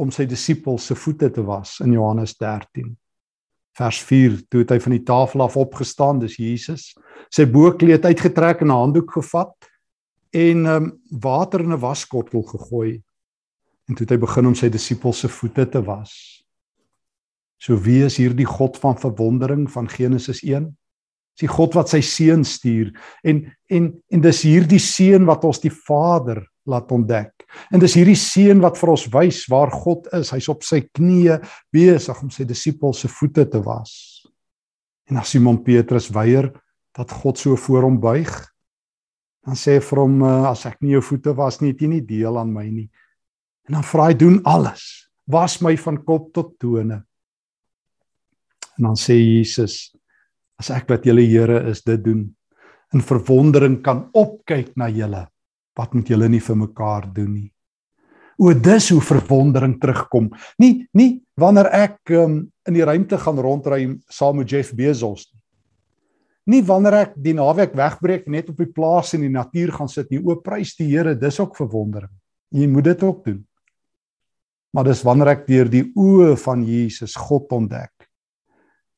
om 0.00 0.10
sy 0.12 0.26
disippels 0.28 0.88
se 0.90 0.96
voete 0.98 1.30
te 1.32 1.44
was 1.44 1.78
in 1.84 1.94
Johannes 1.94 2.34
13. 2.36 2.90
Vers 3.78 4.00
4: 4.04 4.36
Toe 4.50 4.64
het 4.64 4.74
hy 4.74 4.78
van 4.84 4.96
die 4.96 5.04
tafel 5.06 5.44
af 5.46 5.56
opgestaan, 5.60 6.20
dis 6.20 6.36
Jesus, 6.40 6.90
sy 7.32 7.46
boekleed 7.48 8.04
uitgetrek 8.04 8.60
en 8.64 8.68
'n 8.68 8.80
handdoek 8.82 9.12
gevat 9.16 9.70
en 10.32 10.66
um, 10.66 10.92
water 11.10 11.60
in 11.60 11.72
'n 11.72 11.80
waskortel 11.80 12.42
gegooi. 12.42 13.02
En 13.88 13.94
toe 13.94 14.04
het 14.04 14.10
hy 14.10 14.18
begin 14.18 14.46
om 14.46 14.54
sy 14.54 14.68
disippels 14.68 15.18
se 15.18 15.28
voete 15.28 15.68
te 15.68 15.82
was. 15.82 16.39
So 17.60 17.76
wie 17.84 18.00
is 18.06 18.16
hierdie 18.16 18.48
God 18.48 18.78
van 18.80 18.96
verwondering 18.98 19.66
van 19.70 19.88
Genesis 19.88 20.40
1? 20.42 20.70
Dis 21.36 21.44
die 21.44 21.50
God 21.50 21.76
wat 21.76 21.92
sy 21.92 22.00
seun 22.04 22.44
stuur 22.44 22.90
en 23.24 23.44
en 23.70 23.90
en 24.10 24.22
dis 24.24 24.42
hierdie 24.48 24.80
seun 24.82 25.28
wat 25.28 25.44
ons 25.46 25.60
die 25.62 25.72
Vader 25.72 26.42
laat 26.68 26.90
ontdek. 26.92 27.46
En 27.72 27.82
dis 27.82 27.94
hierdie 27.98 28.18
seun 28.18 28.60
wat 28.64 28.78
vir 28.80 28.92
ons 28.92 29.06
wys 29.12 29.42
waar 29.50 29.72
God 29.72 30.08
is. 30.16 30.32
Hy's 30.34 30.48
op 30.52 30.64
sy 30.66 30.82
knieë 30.86 31.40
besig 31.74 32.22
om 32.22 32.30
sy 32.32 32.46
disippels 32.48 33.02
se 33.04 33.10
voete 33.10 33.46
te 33.50 33.60
was. 33.64 33.92
En 35.10 35.18
as 35.20 35.32
Simon 35.34 35.58
Petrus 35.66 36.10
weier 36.14 36.50
dat 36.96 37.12
God 37.22 37.38
so 37.38 37.56
voor 37.58 37.86
hom 37.86 37.98
buig, 38.02 38.30
dan 39.46 39.56
sê 39.58 39.78
hy 39.78 39.84
vir 39.84 40.00
hom 40.02 40.16
eh, 40.26 40.48
as 40.50 40.66
ek 40.68 40.80
nie 40.82 40.94
jou 40.96 41.02
voete 41.04 41.34
was 41.38 41.60
nie, 41.60 41.72
het 41.72 41.82
jy 41.82 41.90
nie 41.94 42.04
deel 42.06 42.38
aan 42.38 42.52
my 42.54 42.66
nie. 42.68 42.88
En 43.68 43.78
dan 43.78 43.86
vra 43.86 44.10
hy 44.10 44.16
doen 44.18 44.40
alles. 44.48 44.86
Was 45.30 45.60
my 45.64 45.76
van 45.80 46.00
kop 46.06 46.30
tot 46.36 46.56
tone. 46.62 47.00
En 48.80 48.90
dan 48.90 48.98
sê 48.98 49.18
Jesus 49.20 49.90
as 50.60 50.70
ek 50.72 50.88
wat 50.88 51.04
julle 51.04 51.24
Here 51.28 51.60
is 51.70 51.84
dit 51.84 52.00
doen 52.04 52.24
in 52.94 53.02
verwondering 53.04 53.82
kan 53.84 54.08
opkyk 54.16 54.72
na 54.80 54.88
julle 54.90 55.26
wat 55.78 55.92
moet 55.94 56.08
julle 56.10 56.28
nie 56.28 56.42
vir 56.42 56.56
mekaar 56.58 57.06
doen 57.14 57.30
nie. 57.32 57.50
O 58.40 58.52
dis 58.56 58.88
hoe 58.90 59.02
verwondering 59.04 59.76
terugkom. 59.80 60.30
Nie 60.58 60.88
nie 60.96 61.20
wanneer 61.40 61.68
ek 61.76 62.12
um, 62.16 62.40
in 62.66 62.76
die 62.76 62.84
ruimte 62.84 63.20
gaan 63.20 63.38
rondry 63.38 63.84
saam 64.10 64.40
met 64.40 64.50
Jeff 64.50 64.72
Bezos 64.76 65.28
nie. 65.28 65.40
Nie 66.50 66.62
wanneer 66.66 66.96
ek 67.04 67.14
die 67.20 67.36
naweek 67.36 67.76
wegbreek 67.76 68.26
net 68.32 68.48
op 68.50 68.58
die 68.58 68.72
plaas 68.72 69.12
in 69.14 69.26
die 69.28 69.32
natuur 69.32 69.74
gaan 69.76 69.92
sit 69.92 70.08
nie. 70.10 70.22
O 70.24 70.40
prys 70.40 70.72
die 70.80 70.88
Here, 70.88 71.14
dis 71.14 71.38
ook 71.40 71.54
verwondering. 71.60 72.12
Jy 72.50 72.66
moet 72.66 72.88
dit 72.90 73.04
ook 73.06 73.22
doen. 73.28 73.44
Maar 74.74 74.88
dis 74.88 75.04
wanneer 75.06 75.34
ek 75.36 75.46
deur 75.46 75.70
die 75.70 75.84
oë 75.94 76.34
van 76.40 76.64
Jesus 76.66 77.14
God 77.20 77.52
ontdek. 77.54 77.92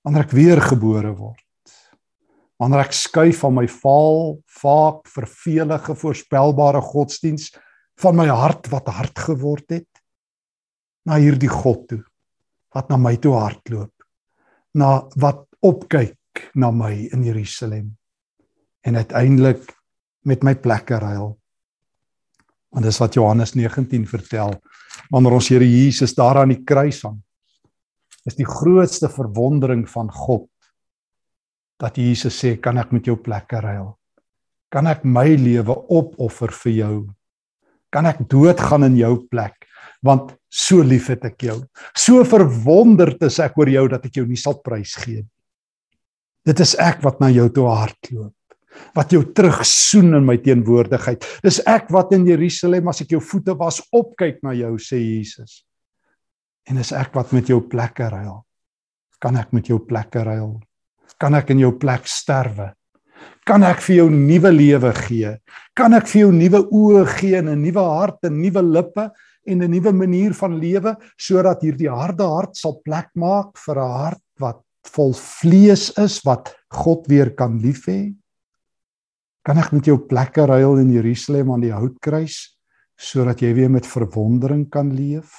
Wanneer 0.02 0.26
ek 0.26 0.34
weer 0.34 0.60
gebore 0.62 1.12
word. 1.14 1.74
Wanneer 2.58 2.84
ek 2.84 2.94
skuif 2.94 3.42
van 3.42 3.56
my 3.56 3.66
vaal, 3.70 4.38
vaak 4.62 5.06
vervelige 5.10 5.94
voorspelbare 5.98 6.82
godsdiens 6.84 7.50
van 8.02 8.16
my 8.18 8.28
hart 8.30 8.70
wat 8.72 8.90
hard 8.90 9.18
geword 9.28 9.74
het 9.74 9.88
na 11.06 11.18
hierdie 11.22 11.50
God 11.50 11.86
toe 11.90 12.02
wat 12.72 12.88
na 12.88 12.96
my 12.96 13.16
toe 13.20 13.34
hardloop 13.36 13.92
na 14.78 15.02
wat 15.20 15.44
opkyk 15.60 16.46
na 16.56 16.70
my 16.72 16.92
in 17.12 17.26
Jerusalem 17.26 17.90
en 18.82 18.96
uiteindelik 18.96 19.66
met 20.26 20.42
my 20.42 20.54
plekke 20.54 20.96
ruil. 21.02 21.34
Want 22.72 22.86
dis 22.86 22.98
wat 23.02 23.14
Johannes 23.14 23.52
19 23.58 24.06
vertel 24.08 24.54
wanneer 25.12 25.36
ons 25.36 25.50
Here 25.52 25.66
Jesus 25.66 26.14
daar 26.16 26.40
aan 26.42 26.54
die 26.54 26.62
kruis 26.64 27.02
hang 27.04 27.20
is 28.28 28.38
die 28.38 28.46
grootste 28.46 29.10
verwondering 29.10 29.84
van 29.90 30.10
God 30.12 30.48
dat 31.82 31.98
Jesus 31.98 32.36
sê 32.38 32.54
kan 32.62 32.78
ek 32.78 32.92
met 32.94 33.08
jou 33.08 33.16
plekke 33.18 33.58
ruil? 33.64 33.90
Kan 34.72 34.86
ek 34.88 35.02
my 35.04 35.26
lewe 35.36 35.74
opoffer 35.92 36.52
vir 36.62 36.72
jou? 36.72 36.96
Kan 37.92 38.06
ek 38.08 38.22
doodgaan 38.30 38.86
in 38.86 38.96
jou 39.00 39.16
plek? 39.28 39.66
Want 40.02 40.32
so 40.52 40.84
lief 40.86 41.10
het 41.12 41.26
ek 41.28 41.48
jou. 41.48 41.58
So 41.98 42.22
verwonderd 42.28 43.22
is 43.26 43.38
ek 43.42 43.58
oor 43.60 43.70
jou 43.70 43.84
dat 43.90 44.06
ek 44.08 44.20
jou 44.20 44.26
nie 44.28 44.40
sal 44.40 44.60
prysgee 44.64 45.22
nie. 45.22 45.30
Dit 46.42 46.58
is 46.62 46.74
ek 46.82 47.02
wat 47.04 47.20
na 47.22 47.28
jou 47.30 47.46
toe 47.54 47.68
hardloop. 47.70 48.34
Wat 48.96 49.12
jou 49.14 49.20
terugsoen 49.36 50.16
in 50.16 50.24
my 50.26 50.38
teenwoordigheid. 50.42 51.22
Dis 51.44 51.60
ek 51.68 51.90
wat 51.94 52.14
in 52.16 52.24
Jerusalem 52.26 52.88
as 52.90 53.02
ek 53.04 53.14
jou 53.14 53.20
voete 53.22 53.54
was 53.58 53.82
opkyk 53.94 54.40
na 54.42 54.54
jou 54.56 54.72
sê 54.82 54.98
Jesus. 54.98 55.60
En 56.70 56.78
is 56.78 56.92
ek 56.92 57.14
wat 57.14 57.32
met 57.32 57.46
jou 57.46 57.60
plekke 57.60 58.08
ruil. 58.08 58.44
Kan 59.18 59.36
ek 59.36 59.52
met 59.52 59.66
jou 59.66 59.78
plekke 59.78 60.22
ruil? 60.22 60.60
kan 61.22 61.36
ek 61.38 61.52
in 61.54 61.62
jou 61.62 61.72
plek 61.78 62.08
sterwe? 62.10 62.72
Kan 63.46 63.62
ek 63.66 63.82
vir 63.84 64.00
jou 64.00 64.08
nuwe 64.10 64.50
lewe 64.54 64.90
gee? 65.04 65.36
Kan 65.78 65.94
ek 65.94 66.08
vir 66.10 66.24
jou 66.24 66.32
nuwe 66.34 66.62
oë 66.74 67.04
gee 67.18 67.38
en 67.38 67.48
'n 67.48 67.62
nuwe 67.62 67.82
hart 67.82 68.26
en 68.26 68.40
nuwe 68.42 68.62
lippe 68.62 69.10
en 69.46 69.62
'n 69.62 69.70
nuwe 69.70 69.92
manier 69.92 70.34
van 70.34 70.58
lewe 70.58 70.96
sodat 71.18 71.62
hierdie 71.62 71.90
harde 71.90 72.26
hart 72.26 72.56
sal 72.56 72.80
plek 72.84 73.10
maak 73.14 73.56
vir 73.66 73.78
'n 73.78 73.92
hart 74.02 74.24
wat 74.40 74.60
vol 74.94 75.12
vlees 75.12 75.92
is 75.98 76.20
wat 76.24 76.54
God 76.70 77.06
weer 77.06 77.30
kan 77.30 77.58
lief 77.58 77.86
hê? 77.86 78.14
Kan 79.44 79.58
ek 79.58 79.72
met 79.72 79.86
jou 79.86 79.98
plekke 79.98 80.46
ruil 80.46 80.78
in 80.78 80.90
Jerusalem 80.90 81.52
aan 81.52 81.60
die 81.60 81.74
houtkruis 81.74 82.56
sodat 82.98 83.40
jy 83.40 83.54
weer 83.54 83.70
met 83.70 83.86
verwondering 83.86 84.70
kan 84.70 84.90
leef? 84.90 85.30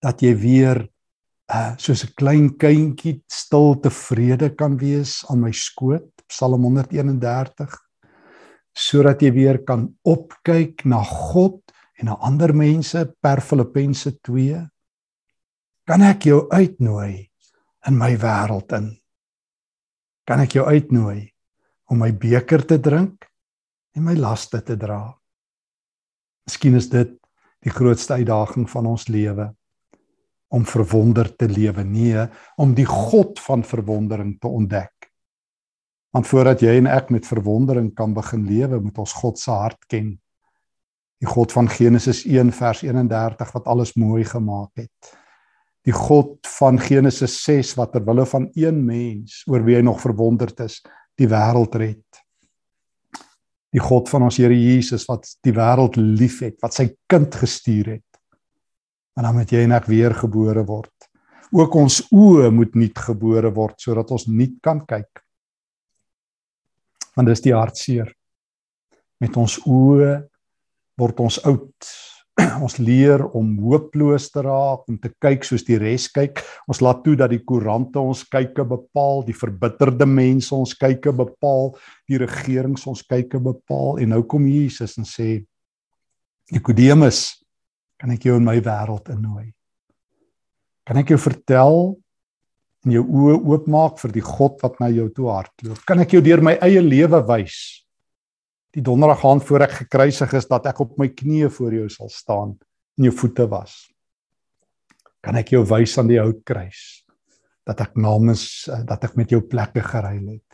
Dat 0.00 0.22
jy 0.24 0.34
weer 0.34 0.88
uh 1.50 1.74
soos 1.76 2.04
'n 2.04 2.14
klein 2.14 2.48
kindjie 2.56 3.22
stil 3.26 3.74
tevrede 3.82 4.54
kan 4.54 4.78
wees 4.78 5.24
aan 5.28 5.40
my 5.40 5.52
skoot 5.52 6.10
Psalm 6.30 6.62
131 6.62 7.74
sodat 8.70 9.22
jy 9.22 9.32
weer 9.34 9.58
kan 9.66 9.88
opkyk 10.06 10.84
na 10.86 11.02
God 11.02 11.58
en 11.98 12.06
na 12.06 12.14
ander 12.22 12.54
mense 12.54 13.02
per 13.20 13.42
Filippense 13.42 14.12
2 14.22 14.62
kan 15.90 16.02
ek 16.06 16.28
jou 16.30 16.46
uitnooi 16.54 17.26
in 17.88 17.96
my 17.98 18.12
wêreld 18.14 18.70
in? 18.76 18.92
Kan 20.22 20.44
ek 20.44 20.54
jou 20.54 20.66
uitnooi 20.68 21.32
om 21.90 21.98
my 21.98 22.12
beker 22.14 22.62
te 22.62 22.78
drink 22.78 23.26
en 23.96 24.04
my 24.06 24.14
laste 24.14 24.60
te 24.62 24.76
dra? 24.78 25.00
Miskien 26.46 26.78
is 26.78 26.86
dit 26.92 27.16
die 27.66 27.72
grootste 27.74 28.20
uitdaging 28.20 28.68
van 28.70 28.86
ons 28.86 29.08
lewe 29.10 29.50
om 30.50 30.66
verwonder 30.66 31.30
te 31.36 31.48
lewe. 31.48 31.84
Nee 31.86 32.26
om 32.56 32.74
die 32.74 32.86
God 32.86 33.38
van 33.40 33.62
verwondering 33.64 34.34
te 34.40 34.48
ontdek. 34.48 35.10
Want 36.10 36.26
voordat 36.26 36.62
jy 36.64 36.74
en 36.80 36.90
ek 36.90 37.12
met 37.14 37.28
verwondering 37.28 37.92
kan 37.94 38.14
begin 38.16 38.42
lewe 38.48 38.80
moet 38.82 38.98
ons 38.98 39.14
God 39.20 39.38
se 39.38 39.54
hart 39.54 39.86
ken. 39.86 40.16
Die 41.22 41.28
God 41.28 41.52
van 41.54 41.68
Genesis 41.70 42.24
1 42.26 42.50
vers 42.56 42.82
31 42.82 43.52
wat 43.54 43.68
alles 43.70 43.94
mooi 43.94 44.24
gemaak 44.26 44.72
het. 44.80 45.12
Die 45.86 45.94
God 45.94 46.42
van 46.58 46.80
Genesis 46.82 47.38
6 47.44 47.76
wat 47.78 47.94
ter 47.94 48.04
wille 48.04 48.26
van 48.26 48.50
een 48.58 48.82
mens 48.84 49.44
oor 49.46 49.62
wie 49.64 49.78
hy 49.78 49.84
nog 49.86 50.02
verwonderd 50.02 50.66
is 50.66 50.80
die 51.20 51.28
wêreld 51.30 51.76
red. 51.78 52.22
Die 53.70 53.82
God 53.82 54.10
van 54.10 54.26
ons 54.26 54.40
Here 54.40 54.56
Jesus 54.56 55.06
wat 55.06 55.28
die 55.46 55.54
wêreld 55.54 55.94
liefhet 56.00 56.58
wat 56.64 56.74
sy 56.74 56.90
kind 57.06 57.38
gestuur 57.38 57.94
het 57.94 58.09
en 59.16 59.26
dan 59.26 59.36
moet 59.36 59.52
jy 59.52 59.64
en 59.66 59.76
ek 59.76 59.88
weer 59.90 60.14
gebore 60.16 60.64
word. 60.66 60.92
Ook 61.50 61.74
ons 61.74 61.98
oë 62.14 62.50
moet 62.54 62.76
nuut 62.78 63.02
gebore 63.08 63.50
word 63.54 63.80
sodat 63.82 64.10
ons 64.14 64.28
nuut 64.30 64.58
kan 64.62 64.84
kyk. 64.86 65.22
Want 67.16 67.30
dis 67.30 67.42
die 67.42 67.56
hartseer. 67.56 68.12
Met 69.20 69.34
ons 69.36 69.58
oë 69.66 70.14
word 71.00 71.20
ons 71.26 71.40
oud. 71.48 71.90
Ons 72.64 72.78
leer 72.80 73.20
om 73.36 73.48
hooploos 73.60 74.30
te 74.32 74.40
raak, 74.44 74.86
om 74.88 74.96
te 75.02 75.10
kyk 75.20 75.42
soos 75.44 75.64
die 75.66 75.76
res 75.80 76.06
kyk. 76.08 76.38
Ons 76.70 76.78
laat 76.80 77.02
toe 77.04 77.16
dat 77.18 77.32
die 77.32 77.40
koerante 77.44 78.00
ons 78.00 78.22
kyke 78.32 78.64
bepaal, 78.64 79.24
die 79.26 79.36
verbitterde 79.36 80.06
mense 80.08 80.54
ons 80.56 80.72
kyke 80.78 81.12
bepaal, 81.16 81.74
die 82.08 82.20
regerings 82.22 82.86
ons 82.88 83.02
kyke 83.04 83.42
bepaal 83.44 84.00
en 84.00 84.14
nou 84.14 84.22
kom 84.30 84.46
Jesus 84.48 84.96
en 84.96 85.08
sê 85.08 85.42
Nikodemus 86.54 87.39
kan 88.00 88.14
ek 88.14 88.24
jou 88.24 88.38
in 88.40 88.46
my 88.46 88.56
wêreld 88.64 89.10
innooi? 89.12 89.50
Kan 90.88 91.02
ek 91.02 91.12
jou 91.12 91.20
vertel 91.20 91.76
en 92.86 92.94
jou 92.96 93.04
oë 93.04 93.36
oopmaak 93.52 94.00
vir 94.00 94.14
die 94.16 94.24
God 94.24 94.56
wat 94.64 94.80
na 94.80 94.88
jou 94.88 95.06
toe 95.12 95.28
hardloop? 95.28 95.84
Kan 95.86 96.00
ek 96.00 96.16
jou 96.16 96.24
deur 96.24 96.40
my 96.44 96.56
eie 96.64 96.80
lewe 96.80 97.20
wys? 97.28 97.60
Die 98.72 98.82
donderdag 98.86 99.24
aand 99.26 99.44
voor 99.44 99.66
ek 99.66 99.76
gekruisig 99.82 100.32
is 100.38 100.48
dat 100.48 100.70
ek 100.70 100.80
op 100.80 100.96
my 100.98 101.10
knieë 101.12 101.50
voor 101.52 101.76
jou 101.76 101.88
sal 101.92 102.10
staan 102.14 102.56
en 102.98 103.08
jou 103.08 103.14
voete 103.20 103.46
was. 103.50 103.90
kan 105.20 105.36
ek 105.36 105.52
jou 105.52 105.60
wys 105.68 105.98
aan 106.00 106.08
die 106.08 106.20
houtkruis 106.20 107.04
dat 107.68 107.82
ek 107.84 107.98
namens 108.00 108.64
dat 108.88 109.04
ek 109.04 109.18
met 109.20 109.30
jou 109.30 109.42
plekke 109.44 109.82
geruil 109.84 110.32
het. 110.32 110.46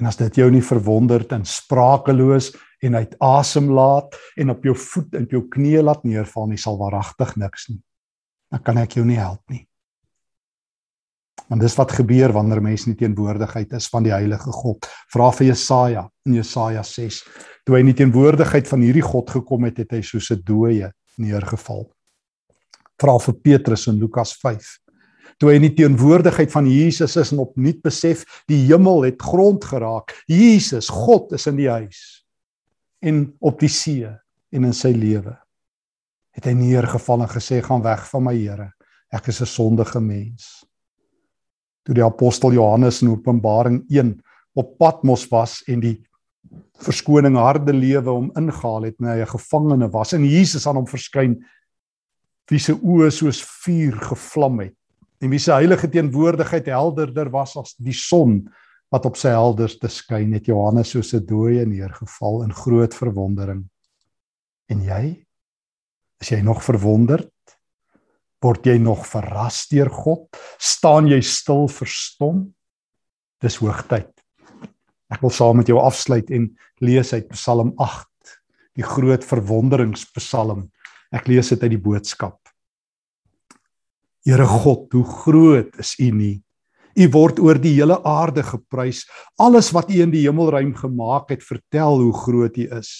En 0.00 0.08
as 0.08 0.16
dit 0.16 0.40
jou 0.40 0.48
nie 0.50 0.64
verwonderd 0.64 1.34
en 1.36 1.44
sprakeloos 1.44 2.54
en 2.80 2.96
uit 2.96 3.16
asem 3.18 3.70
laat 3.70 4.16
en 4.36 4.50
op 4.50 4.64
jou 4.64 4.74
voet 4.76 5.16
en 5.18 5.26
jou 5.30 5.42
knieë 5.52 5.82
laat 5.84 6.04
neerval 6.08 6.48
nie, 6.50 6.60
sal 6.60 6.78
waaragtig 6.80 7.36
niks 7.40 7.68
nie. 7.72 7.80
Dan 8.50 8.64
kan 8.66 8.80
ek 8.80 8.96
jou 8.98 9.04
nie 9.06 9.18
help 9.20 9.42
nie. 9.52 9.66
Want 11.50 11.64
dis 11.64 11.74
wat 11.78 11.92
gebeur 11.98 12.32
wanneer 12.34 12.62
mense 12.62 12.88
nie 12.88 12.98
teenwoordigheid 12.98 13.72
is 13.76 13.88
van 13.90 14.04
die 14.06 14.14
heilige 14.14 14.52
God. 14.54 14.86
Vra 15.12 15.30
vir 15.34 15.50
Jesaja 15.50 16.04
in 16.28 16.36
Jesaja 16.38 16.84
6. 16.86 17.22
Toe 17.66 17.76
hy 17.76 17.82
nie 17.86 17.96
teenwoordigheid 17.98 18.68
van 18.70 18.84
hierdie 18.86 19.04
God 19.04 19.32
gekom 19.34 19.66
het, 19.66 19.80
het 19.82 19.96
hy 19.96 20.02
soos 20.02 20.30
'n 20.30 20.42
dooie 20.46 20.92
neergeval. 21.18 21.90
Vra 23.00 23.18
vir 23.18 23.34
Petrus 23.42 23.88
in 23.88 23.98
Lukas 23.98 24.36
5 24.38 24.78
toe 25.40 25.48
hy 25.48 25.56
in 25.56 25.62
die 25.62 25.74
teenwoordigheid 25.74 26.52
van 26.52 26.66
Jesus 26.68 27.16
is 27.16 27.32
en 27.32 27.38
opnuut 27.38 27.80
besef 27.80 28.26
die 28.46 28.66
hemel 28.66 29.06
het 29.08 29.22
grond 29.22 29.64
geraak. 29.64 30.12
Jesus, 30.28 30.90
God 30.92 31.32
is 31.32 31.46
in 31.46 31.56
die 31.56 31.70
huis 31.70 32.19
en 33.00 33.22
op 33.40 33.60
die 33.60 33.70
see 33.72 34.08
en 34.50 34.66
in 34.66 34.76
sy 34.76 34.92
lewe. 34.96 35.34
Het 36.36 36.50
hy 36.50 36.54
neergeval 36.56 37.24
en 37.24 37.32
gesê 37.32 37.60
gaan 37.64 37.82
weg 37.82 38.04
van 38.10 38.24
my 38.24 38.34
Here. 38.36 38.72
Ek 39.10 39.28
is 39.28 39.40
'n 39.40 39.46
sondige 39.46 40.00
mens. 40.00 40.64
Toe 41.84 41.94
die 41.94 42.04
apostel 42.04 42.52
Johannes 42.52 43.02
in 43.02 43.10
Openbaring 43.10 43.84
1 43.88 44.20
op 44.54 44.78
Patmos 44.78 45.28
was 45.28 45.62
en 45.66 45.80
die 45.80 46.04
verskoning 46.80 47.36
harde 47.36 47.72
lewe 47.72 48.10
om 48.10 48.30
ingehaal 48.36 48.82
het, 48.82 49.00
nou 49.00 49.10
hy 49.10 49.22
'n 49.22 49.36
gevangene 49.36 49.90
was 49.90 50.12
en 50.12 50.24
Jesus 50.24 50.66
aan 50.66 50.76
hom 50.76 50.86
verskyn 50.86 51.44
wie 52.50 52.58
se 52.58 52.72
oë 52.72 53.10
soos 53.10 53.42
vuur 53.42 53.96
gevlam 54.10 54.60
het 54.60 54.74
en 55.20 55.30
wie 55.30 55.38
se 55.38 55.52
heilige 55.52 55.88
teenwoordigheid 55.88 56.66
helderder 56.66 57.30
was 57.30 57.56
as 57.56 57.74
die 57.78 57.94
son 57.94 58.48
wat 58.90 59.06
op 59.06 59.18
sy 59.18 59.32
helderste 59.34 59.88
skyn 59.88 60.34
het 60.34 60.48
Johannes 60.50 60.90
soos 60.90 61.14
'n 61.14 61.26
dooie 61.26 61.66
neergeval 61.66 62.42
in 62.42 62.52
groot 62.52 62.94
verwondering. 62.94 63.68
En 64.68 64.82
jy? 64.82 65.26
Is 66.20 66.28
jy 66.30 66.40
nog 66.42 66.62
verwonderd? 66.62 67.30
Word 68.42 68.66
jy 68.66 68.78
nog 68.78 69.06
verras 69.06 69.68
deur 69.68 69.90
God? 69.90 70.28
Staan 70.58 71.06
jy 71.06 71.20
stil 71.20 71.68
verstom 71.68 72.54
dis 73.40 73.56
hoogtyd. 73.56 74.10
Ek 75.10 75.20
wil 75.20 75.30
saam 75.30 75.56
met 75.56 75.66
jou 75.66 75.78
afsluit 75.80 76.30
en 76.30 76.50
lees 76.80 77.12
uit 77.12 77.28
Psalm 77.28 77.72
8 77.78 78.06
die 78.78 78.86
groot 78.86 79.24
verwonderingspsalm 79.24 80.70
ek 81.10 81.26
lees 81.26 81.50
dit 81.50 81.62
uit 81.62 81.74
die 81.74 81.82
boodskap. 81.82 82.38
Here 84.26 84.46
God, 84.46 84.92
hoe 84.92 85.04
groot 85.04 85.78
is 85.80 85.96
U 85.98 86.10
nie? 86.14 86.36
U 87.00 87.06
word 87.14 87.38
oor 87.40 87.56
die 87.56 87.78
hele 87.78 87.96
aarde 88.04 88.42
geprys. 88.44 89.06
Alles 89.40 89.70
wat 89.72 89.88
U 89.88 90.02
in 90.04 90.10
die 90.12 90.26
hemelruim 90.26 90.74
gemaak 90.76 91.30
het, 91.32 91.40
vertel 91.46 92.02
hoe 92.02 92.12
groot 92.12 92.58
U 92.60 92.66
is. 92.76 92.90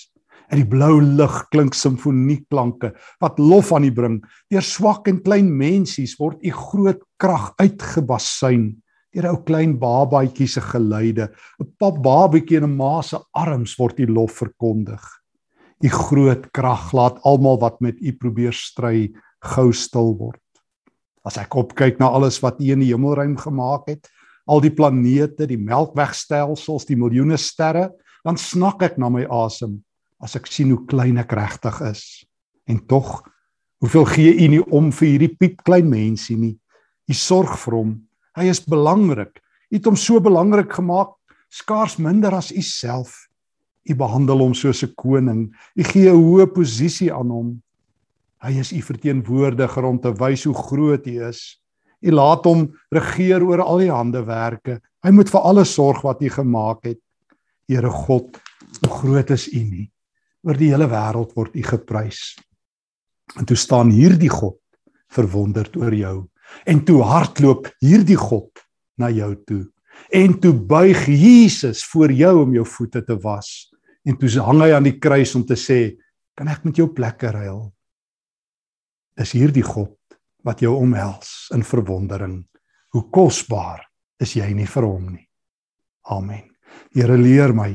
In 0.51 0.63
die 0.63 0.69
blou 0.71 1.03
lug 1.05 1.35
klink 1.53 1.77
simfonieklanke 1.77 2.95
wat 3.21 3.39
lof 3.39 3.75
aan 3.77 3.85
U 3.85 3.91
bring. 3.95 4.17
Deur 4.51 4.65
swak 4.65 5.11
en 5.11 5.21
klein 5.23 5.51
mensies 5.53 6.17
word 6.19 6.41
U 6.41 6.55
groot 6.57 7.03
krag 7.21 7.53
uitgebasuin. 7.61 8.73
Deur 9.13 9.29
ou 9.35 9.39
klein 9.45 9.77
babatjie 9.79 10.49
se 10.49 10.63
geluide, 10.65 11.29
'n 11.61 11.69
pap 11.79 12.01
babatjie 12.03 12.57
in 12.57 12.65
'n 12.65 12.77
ma 12.77 13.03
se 13.03 13.19
arms 13.35 13.77
word 13.79 14.01
U 14.01 14.07
lof 14.07 14.41
verkondig. 14.41 15.03
U 15.85 15.89
groot 15.89 16.53
krag 16.53 16.93
laat 16.93 17.21
almal 17.25 17.59
wat 17.61 17.81
met 17.81 18.01
U 18.01 18.13
probeer 18.13 18.53
stry 18.53 19.13
gou 19.43 19.73
stil 19.73 20.17
word. 20.17 20.41
As 21.27 21.37
ek 21.37 21.55
opkyk 21.55 21.99
na 22.01 22.09
alles 22.09 22.41
wat 22.43 22.61
U 22.61 22.71
in 22.73 22.81
die 22.81 22.93
hemelruim 22.93 23.37
gemaak 23.37 23.89
het, 23.89 24.09
al 24.51 24.63
die 24.65 24.73
planete, 24.73 25.47
die 25.47 25.61
melkwegstelsels, 25.61 26.89
die 26.89 26.99
miljoene 26.99 27.39
sterre, 27.39 27.91
dan 28.25 28.39
snak 28.41 28.83
ek 28.83 28.99
na 28.99 29.11
my 29.13 29.27
asem 29.29 29.79
as 30.21 30.37
ek 30.37 30.51
sien 30.53 30.73
hoe 30.75 30.85
klein 30.89 31.21
ek 31.21 31.33
regtig 31.33 31.79
is. 31.89 32.03
En 32.69 32.81
tog, 32.89 33.23
hoeveel 33.81 34.07
gee 34.13 34.35
U 34.45 34.49
nie 34.53 34.65
om 34.69 34.91
vir 34.93 35.09
hierdie 35.09 35.33
piep 35.33 35.63
klein 35.65 35.89
mensie 35.89 36.37
nie? 36.37 36.57
U 37.09 37.17
sorg 37.17 37.57
vir 37.65 37.79
hom. 37.79 37.95
Hy 38.37 38.51
is 38.53 38.61
belangrik. 38.63 39.41
U 39.73 39.79
het 39.79 39.89
hom 39.89 39.97
so 39.99 40.21
belangrik 40.23 40.73
gemaak, 40.77 41.17
skaars 41.51 41.97
minder 41.99 42.37
as 42.37 42.53
U 42.53 42.63
self. 42.63 43.17
U 43.89 43.97
behandel 43.97 44.45
hom 44.45 44.55
soos 44.55 44.85
'n 44.85 44.93
koning. 44.95 45.51
U 45.75 45.83
gee 45.83 46.11
'n 46.11 46.21
hoë 46.21 46.47
posisie 46.53 47.11
aan 47.13 47.31
hom. 47.31 47.63
Hy 48.41 48.57
is 48.63 48.73
u 48.73 48.81
verteenwoordiger 48.83 49.85
om 49.85 49.99
te 50.01 50.13
wys 50.17 50.47
hoe 50.49 50.57
groot 50.57 51.05
hy 51.05 51.19
is. 51.29 51.43
U 52.01 52.13
laat 52.15 52.47
hom 52.49 52.69
regeer 52.95 53.45
oor 53.45 53.61
al 53.61 53.83
die 53.83 53.91
handewerke. 53.93 54.79
Hy 55.05 55.13
moet 55.13 55.29
vir 55.33 55.45
alles 55.45 55.75
sorg 55.77 56.01
wat 56.07 56.23
u 56.25 56.31
gemaak 56.33 56.87
het. 56.89 57.01
Here 57.69 57.91
God, 57.93 58.39
hoe 58.81 58.93
groot 59.03 59.33
is 59.37 59.47
u 59.53 59.61
nie? 59.61 59.87
Oor 60.47 60.57
die 60.57 60.71
hele 60.73 60.89
wêreld 60.89 61.35
word 61.37 61.57
u 61.57 61.65
geprys. 61.67 62.23
En 63.37 63.45
toe 63.47 63.59
staan 63.61 63.93
hierdie 63.93 64.33
God 64.33 64.59
verwonderd 65.13 65.77
oor 65.77 65.95
jou. 65.95 66.17
En 66.67 66.81
toe 66.87 67.03
hardloop 67.05 67.69
hierdie 67.85 68.19
God 68.19 68.65
na 68.99 69.11
jou 69.13 69.35
toe. 69.47 69.65
En 70.17 70.33
toe 70.41 70.55
buig 70.55 71.05
Jesus 71.13 71.85
voor 71.93 72.13
jou 72.13 72.33
om 72.47 72.55
jou 72.57 72.65
voete 72.67 73.05
te 73.05 73.19
was. 73.21 73.69
En 74.09 74.17
toe 74.17 74.33
hang 74.41 74.65
hy 74.65 74.71
aan 74.73 74.89
die 74.89 74.97
kruis 74.99 75.35
om 75.37 75.45
te 75.45 75.55
sê, 75.55 75.99
"Kan 76.35 76.49
ek 76.49 76.65
met 76.65 76.77
jou 76.77 76.89
plekke 76.89 77.31
ruil?" 77.31 77.73
Is 79.19 79.33
hierdie 79.35 79.65
God 79.67 79.97
wat 80.47 80.63
jou 80.65 80.75
omhels 80.81 81.51
in 81.55 81.65
verwondering. 81.67 82.41
Hoe 82.95 83.05
kosbaar 83.13 83.83
is 84.21 84.35
jy 84.37 84.51
nie 84.55 84.69
vir 84.69 84.87
hom 84.87 85.11
nie. 85.15 85.27
Amen. 86.11 86.47
Here 86.95 87.17
leer 87.19 87.55
my 87.55 87.73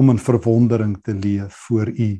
om 0.00 0.10
in 0.12 0.20
verwondering 0.20 0.96
te 1.04 1.14
leef 1.14 1.66
voor 1.68 1.92
U. 1.92 2.10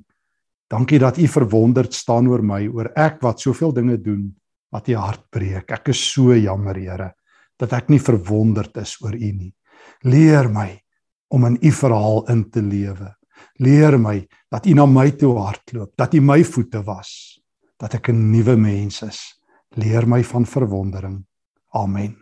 Dankie 0.73 0.99
dat 0.99 1.19
U 1.19 1.27
verwonderd 1.29 1.95
staan 1.95 2.29
oor 2.29 2.43
my, 2.45 2.67
oor 2.69 2.93
ek 2.97 3.21
wat 3.25 3.41
soveel 3.41 3.73
dinge 3.77 3.99
doen 4.01 4.31
wat 4.73 4.89
U 4.89 4.97
hart 4.97 5.27
breek. 5.31 5.71
Ek 5.73 5.91
is 5.93 6.01
so 6.13 6.37
jammer, 6.37 6.77
Here, 6.77 7.13
dat 7.61 7.73
ek 7.77 7.91
nie 7.93 8.01
verwonderd 8.01 8.77
is 8.81 8.97
oor 9.05 9.17
U 9.17 9.33
nie. 9.33 9.53
Leer 10.09 10.49
my 10.53 10.71
om 11.33 11.45
in 11.49 11.59
U 11.61 11.73
verhaal 11.73 12.25
in 12.33 12.47
te 12.51 12.63
lewe. 12.65 13.13
Leer 13.61 13.99
my 14.01 14.19
dat 14.53 14.67
U 14.67 14.75
na 14.77 14.87
my 14.87 15.11
toe 15.17 15.35
hardloop, 15.39 15.93
dat 15.97 16.15
U 16.15 16.21
my 16.25 16.41
voete 16.45 16.83
was 16.87 17.32
dat 17.83 17.95
ek 17.99 18.09
'n 18.09 18.31
nuwe 18.31 18.57
mens 18.57 19.03
is. 19.03 19.21
Leer 19.75 20.07
my 20.07 20.23
van 20.25 20.47
verwondering. 20.47 21.27
Amen. 21.75 22.22